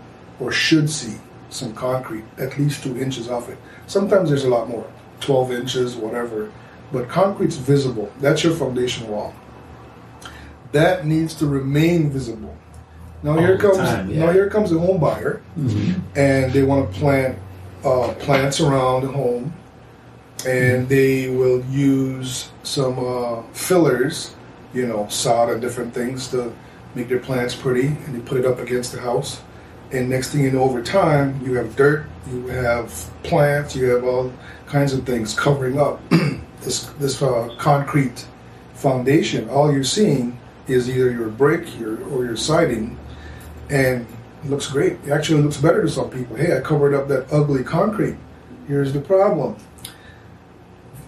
or 0.41 0.51
should 0.53 0.91
see 0.91 1.19
some 1.49 1.73
concrete, 1.75 2.25
at 2.37 2.59
least 2.59 2.83
two 2.83 2.99
inches 3.01 3.29
off 3.29 3.49
it. 3.49 3.59
Sometimes 3.87 4.29
there's 4.29 4.45
a 4.45 4.49
lot 4.49 4.69
more, 4.69 4.87
12 5.21 5.53
inches, 5.53 5.97
whatever. 5.97 6.53
But 6.93 7.09
concrete's 7.09 7.57
visible. 7.57 8.13
That's 8.21 8.43
your 8.43 8.55
foundation 8.55 9.09
wall. 9.09 9.35
That 10.73 11.07
needs 11.07 11.35
to 11.37 11.47
remain 11.47 12.11
visible. 12.11 12.57
Now 13.23 13.33
All 13.33 13.39
here 13.39 13.57
comes 13.57 13.79
time, 13.79 14.11
yeah. 14.11 14.27
now 14.27 14.33
here 14.33 14.51
comes 14.51 14.71
a 14.71 14.79
home 14.79 15.01
buyer, 15.01 15.41
and 16.15 16.53
they 16.53 16.63
want 16.63 16.93
to 16.93 16.99
plant 17.01 17.39
uh, 17.85 18.13
plants 18.19 18.61
around 18.61 19.03
the 19.03 19.09
home, 19.09 19.53
and 20.47 20.89
they 20.89 21.31
will 21.31 21.65
use 21.67 22.51
some 22.65 22.99
uh, 22.99 23.43
fillers, 23.53 24.35
you 24.75 24.87
know, 24.87 25.07
sod 25.09 25.49
and 25.49 25.61
different 25.63 25.95
things 25.95 26.29
to 26.29 26.53
make 26.95 27.09
their 27.09 27.19
plants 27.19 27.55
pretty, 27.55 27.89
and 27.89 28.15
they 28.15 28.21
put 28.21 28.39
it 28.39 28.47
up 28.47 28.59
against 28.59 28.93
the 28.93 29.01
house. 29.01 29.43
And 29.93 30.09
next 30.09 30.31
thing 30.31 30.43
you 30.43 30.51
know, 30.51 30.63
over 30.63 30.83
time, 30.83 31.41
you 31.45 31.55
have 31.55 31.77
dirt, 31.77 32.07
you 32.31 32.47
have 32.49 32.91
plants, 33.23 33.77
you 33.77 33.91
have 33.91 34.05
all 34.05 34.33
kinds 34.67 34.93
of 34.93 35.05
things 35.05 35.39
covering 35.39 35.79
up 35.79 36.01
this 36.63 36.85
this 36.99 37.23
uh, 37.23 37.55
concrete 37.59 38.27
foundation. 38.75 39.49
All 39.49 39.73
you're 39.73 39.85
seeing 39.85 40.39
is 40.67 40.89
either 40.89 41.11
your 41.11 41.29
brick 41.29 41.79
your, 41.79 42.03
or 42.09 42.25
your 42.25 42.37
siding, 42.37 42.99
and 43.71 44.07
it 44.43 44.51
looks 44.51 44.67
great. 44.67 44.95
It 45.07 45.11
actually 45.11 45.43
looks 45.43 45.59
better 45.59 45.83
to 45.83 45.89
some 45.89 46.11
people. 46.11 46.37
Hey, 46.37 46.57
I 46.57 46.61
covered 46.61 46.95
up 46.95 47.09
that 47.09 47.33
ugly 47.33 47.63
concrete. 47.63 48.17
Here's 48.67 48.93
the 48.93 49.01
problem. 49.01 49.57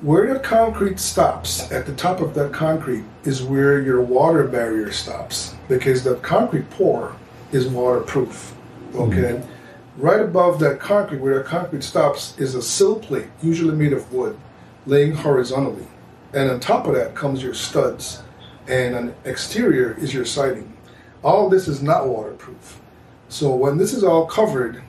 Where 0.03 0.33
the 0.33 0.40
concrete 0.40 1.01
stops, 1.01 1.72
at 1.72 1.87
the 1.87 1.94
top 1.94 2.20
of 2.20 2.35
that 2.35 2.53
concrete, 2.53 3.05
is 3.25 3.42
where 3.42 3.81
your 3.81 4.03
water 4.03 4.44
barrier 4.46 4.92
stops 4.92 5.56
because 5.68 6.05
the 6.05 6.16
concrete 6.16 6.68
pour 6.70 7.16
is 7.52 7.66
waterproof. 7.66 8.55
Okay? 8.94 9.42
Right 9.96 10.20
above 10.20 10.61
that 10.61 10.79
concrete, 10.79 11.20
where 11.20 11.38
that 11.38 11.46
concrete 11.46 11.83
stops, 11.83 12.38
is 12.38 12.55
a 12.55 12.62
sill 12.62 12.98
plate, 12.98 13.29
usually 13.42 13.74
made 13.74 13.92
of 13.92 14.12
wood, 14.12 14.38
laying 14.85 15.14
horizontally. 15.14 15.87
And 16.35 16.50
on 16.50 16.61
top 16.61 16.87
of 16.87 16.94
that 16.94 17.14
comes 17.14 17.42
your 17.42 17.55
studs, 17.55 18.22
and 18.68 18.94
an 18.94 19.14
exterior 19.24 19.96
is 19.98 20.12
your 20.12 20.24
siding. 20.24 20.76
All 21.24 21.46
of 21.46 21.50
this 21.50 21.66
is 21.66 21.83
not 21.83 22.09
waterproof. 22.09 22.81
So 23.29 23.55
when 23.55 23.79
this 23.79 23.94
is 23.94 24.05
all 24.05 24.26
covered, 24.26 24.83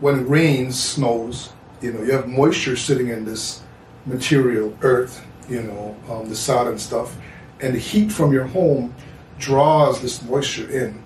when 0.00 0.20
it 0.20 0.28
rains, 0.28 0.78
snows, 0.78 1.52
you 1.80 1.92
know, 1.92 2.02
you 2.02 2.12
have 2.12 2.28
moisture 2.28 2.76
sitting 2.76 3.08
in 3.08 3.24
this 3.24 3.62
material, 4.04 4.76
earth, 4.82 5.24
you 5.48 5.62
know, 5.62 5.96
um, 6.10 6.28
the 6.28 6.36
sod 6.36 6.68
and 6.68 6.80
stuff, 6.80 7.16
and 7.60 7.74
the 7.74 7.78
heat 7.78 8.12
from 8.12 8.32
your 8.32 8.44
home 8.44 8.94
draws 9.38 10.00
this 10.00 10.22
moisture 10.22 10.70
in 10.70 11.02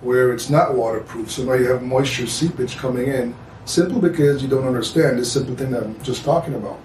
where 0.00 0.32
it's 0.32 0.48
not 0.48 0.74
waterproof. 0.74 1.30
So 1.30 1.44
now 1.44 1.54
you 1.54 1.68
have 1.70 1.82
moisture 1.82 2.26
seepage 2.26 2.76
coming 2.76 3.08
in 3.08 3.34
simply 3.64 4.00
because 4.00 4.42
you 4.42 4.48
don't 4.48 4.66
understand 4.66 5.18
this 5.18 5.32
simple 5.32 5.54
thing 5.56 5.70
that 5.72 5.82
I'm 5.82 6.02
just 6.02 6.24
talking 6.24 6.54
about. 6.54 6.78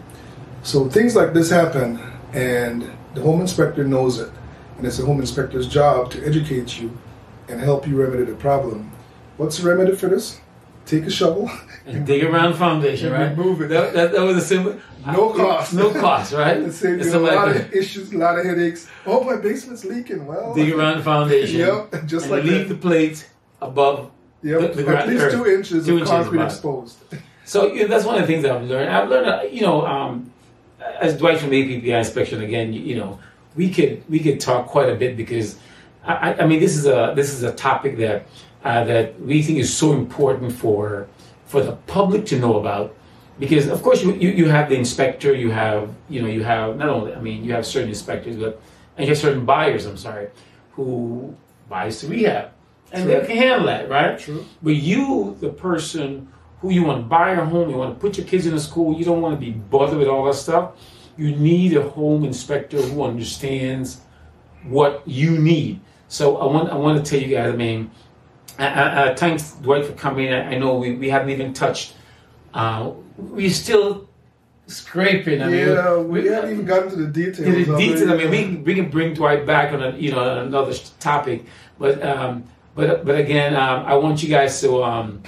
So 0.64 0.90
things 0.90 1.16
like 1.16 1.34
this 1.34 1.50
happen, 1.50 2.00
and 2.34 2.90
the 3.14 3.22
home 3.22 3.42
inspector 3.42 3.84
knows 3.84 4.20
it, 4.20 4.32
and 4.78 4.88
it's 4.88 4.98
the 4.98 5.06
home 5.06 5.20
inspector's 5.20 5.68
job 5.68 6.10
to 6.12 6.26
educate 6.26 6.80
you 6.80 6.98
and 7.48 7.60
help 7.60 7.88
you 7.88 8.02
remedy 8.02 8.24
the 8.24 8.36
problem. 8.36 8.92
What's 9.38 9.58
the 9.58 9.70
remedy 9.70 9.96
for 9.96 10.08
this? 10.08 10.40
Take 10.86 11.06
a 11.06 11.10
shovel 11.12 11.50
And 11.86 12.06
dig 12.06 12.24
around 12.24 12.52
the 12.54 12.58
foundation, 12.58 13.14
And 13.14 13.16
right? 13.16 13.38
remove 13.38 13.62
it. 13.62 13.70
That, 13.70 13.94
that, 13.94 14.12
that 14.14 14.22
was 14.22 14.38
a 14.38 14.42
simple. 14.42 14.80
No 15.06 15.32
cost. 15.34 15.74
No 15.74 15.92
cost, 15.94 16.32
right? 16.34 16.58
It 16.62 16.68
It's 16.68 16.82
you 16.84 16.98
a 17.16 17.20
like 17.20 17.36
lot 17.36 17.48
that. 17.54 17.56
of 17.68 17.74
issues, 17.74 18.14
a 18.14 18.18
lot 18.18 18.40
of 18.40 18.46
headaches. 18.46 18.88
Oh, 19.06 19.24
my 19.24 19.36
basement's 19.38 19.84
leaking. 19.84 20.26
Well, 20.26 20.54
dig 20.54 20.72
around 20.74 20.98
the 20.98 21.04
foundation. 21.04 21.60
Yep, 21.60 22.06
just 22.06 22.26
and 22.26 22.32
like 22.36 22.44
leave 22.44 22.70
the 22.70 22.76
plate 22.76 23.28
above. 23.62 24.12
Yep, 24.44 24.74
the- 24.74 24.84
the 24.84 24.98
at 24.98 25.08
least 25.10 25.32
two 25.32 25.46
inches 25.46 25.86
Two 25.86 25.94
of 25.96 26.00
inches 26.00 26.10
concrete 26.10 26.44
exposed. 26.44 26.98
So 27.46 27.58
that's 27.88 28.06
one 28.06 28.16
of 28.16 28.22
the 28.22 28.28
things 28.28 28.44
that 28.44 28.54
I've 28.54 28.64
learned. 28.64 28.90
I've 28.90 29.10
learned, 29.10 29.28
uh, 29.28 29.42
you 29.52 29.62
know, 29.64 29.86
um, 29.86 30.32
as 31.02 31.18
Dwight 31.18 31.40
from 31.40 31.50
APPI 31.50 31.98
inspection 31.98 32.42
again, 32.42 32.72
you, 32.72 32.80
you 32.80 32.96
know, 32.96 33.20
we 33.56 33.70
could 33.70 34.02
we 34.10 34.20
could 34.20 34.40
talk 34.40 34.68
quite 34.68 34.88
a 34.88 34.96
bit 34.96 35.18
because 35.18 35.58
I, 36.06 36.14
I- 36.32 36.38
I 36.44 36.48
mean 36.48 36.62
this 36.62 36.78
is 36.78 36.86
a 36.86 37.12
this 37.18 37.34
is 37.34 37.44
a 37.44 37.52
topic 37.52 37.98
that 37.98 38.26
uh, 38.64 38.84
that 38.86 39.20
we 39.20 39.42
think 39.42 39.60
is 39.60 39.76
so 39.76 39.94
important 39.94 40.52
for 40.52 41.08
for 41.46 41.62
the 41.62 41.74
public 41.88 42.26
to 42.28 42.40
know 42.40 42.60
about. 42.60 42.96
Because 43.40 43.68
of 43.68 43.82
course 43.82 44.04
you, 44.04 44.14
you, 44.14 44.30
you 44.30 44.50
have 44.50 44.70
the 44.70 44.76
inspector 44.76 45.34
you 45.34 45.52
have 45.52 45.90
you 46.08 46.22
know 46.22 46.28
you 46.28 46.44
have 46.44 46.78
not 46.78 46.90
only 46.90 47.14
I 47.14 47.20
mean 47.20 47.44
you 47.44 47.52
have 47.54 47.66
certain 47.66 47.90
inspectors 47.90 48.38
but 48.38 48.62
and 48.96 49.06
you 49.06 49.12
have 49.12 49.18
certain 49.18 49.46
buyers 49.46 49.86
I'm 49.86 49.98
sorry 49.98 50.30
who 50.72 51.36
buys 51.68 52.00
to 52.02 52.08
rehab. 52.08 52.52
And 52.92 53.04
True. 53.04 53.20
they 53.20 53.26
can 53.26 53.38
handle 53.38 53.66
that 53.68 53.90
right? 53.90 54.20
True. 54.20 54.46
but 54.62 54.76
you 54.76 55.36
the 55.42 55.50
person 55.50 56.28
who 56.62 56.72
you 56.72 56.84
want 56.84 57.02
to 57.02 57.08
buy 57.08 57.32
a 57.32 57.44
home 57.44 57.70
you 57.70 57.76
want 57.76 57.96
to 57.96 58.00
put 58.00 58.18
your 58.18 58.28
kids 58.28 58.46
in 58.46 58.54
a 58.54 58.60
school 58.60 58.98
you 58.98 59.04
don't 59.04 59.22
want 59.22 59.34
to 59.38 59.46
be 59.46 59.52
bothered 59.52 59.98
with 59.98 60.08
all 60.08 60.26
that 60.26 60.36
stuff. 60.36 60.72
You 61.18 61.36
need 61.36 61.76
a 61.76 61.82
home 61.90 62.24
inspector 62.24 62.82
who 62.82 63.04
understands 63.04 64.02
what 64.64 65.02
you 65.06 65.38
need. 65.38 65.80
So 66.08 66.38
I 66.38 66.46
want 66.46 66.70
I 66.70 66.76
want 66.76 67.04
to 67.04 67.10
tell 67.10 67.20
you 67.20 67.36
guys 67.36 67.52
I 67.52 67.56
mean 67.56 67.90
uh, 68.60 68.64
uh, 68.64 69.16
thanks 69.16 69.52
Dwight 69.54 69.86
for 69.86 69.94
coming 69.94 70.32
I, 70.34 70.56
I 70.56 70.58
know 70.58 70.76
we, 70.76 70.96
we 70.96 71.10
haven't 71.10 71.30
even 71.30 71.54
touched 71.54 71.96
uh, 72.54 72.92
we're 73.18 73.50
still 73.50 74.08
scraping 74.68 75.42
I 75.42 75.48
mean, 75.48 75.68
yeah, 75.68 75.98
we 75.98 76.28
haven't 76.28 76.52
even 76.52 76.66
gotten 76.66 76.90
to 76.92 76.96
the 76.96 77.08
details. 77.08 77.38
to 77.38 77.66
the 77.66 77.78
details. 77.78 78.10
I 78.10 78.16
mean, 78.16 78.30
we, 78.30 78.58
we 78.58 78.76
can 78.76 78.90
bring 78.90 79.14
Dwight 79.14 79.46
back 79.46 79.74
on 79.74 79.84
a, 79.84 79.92
you 79.98 80.12
know 80.12 80.42
another 80.42 80.74
topic, 81.00 81.46
but 81.78 82.02
um, 82.04 82.46
but 82.76 83.06
but 83.06 83.18
again, 83.18 83.56
um, 83.56 83.86
I 83.86 83.96
want 83.96 84.24
you 84.24 84.30
guys 84.30 84.62
to 84.62 84.84
um, 84.84 85.22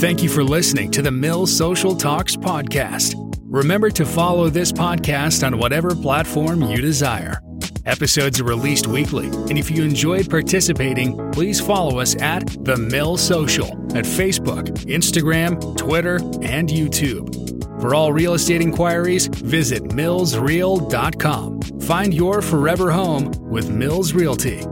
Thank 0.00 0.22
you 0.22 0.30
for 0.30 0.42
listening 0.42 0.90
to 0.92 1.02
the 1.02 1.10
Mill 1.10 1.46
Social 1.46 1.94
Talks 1.94 2.34
podcast. 2.34 3.12
Remember 3.42 3.90
to 3.90 4.06
follow 4.06 4.48
this 4.48 4.72
podcast 4.72 5.46
on 5.46 5.58
whatever 5.58 5.94
platform 5.94 6.62
you 6.62 6.78
desire. 6.78 7.42
Episodes 7.84 8.40
are 8.40 8.44
released 8.44 8.86
weekly, 8.86 9.26
and 9.26 9.58
if 9.58 9.70
you 9.70 9.84
enjoyed 9.84 10.30
participating, 10.30 11.30
please 11.32 11.60
follow 11.60 11.98
us 11.98 12.16
at 12.22 12.46
The 12.64 12.78
Mill 12.78 13.18
Social 13.18 13.66
at 13.94 14.06
Facebook, 14.06 14.68
Instagram, 14.86 15.76
Twitter, 15.76 16.16
and 16.40 16.70
YouTube. 16.70 17.82
For 17.82 17.94
all 17.94 18.10
real 18.10 18.32
estate 18.32 18.62
inquiries, 18.62 19.26
visit 19.26 19.82
millsreal.com. 19.84 21.60
Find 21.82 22.14
your 22.14 22.40
forever 22.40 22.90
home 22.90 23.32
with 23.50 23.68
Mills 23.68 24.14
Realty. 24.14 24.64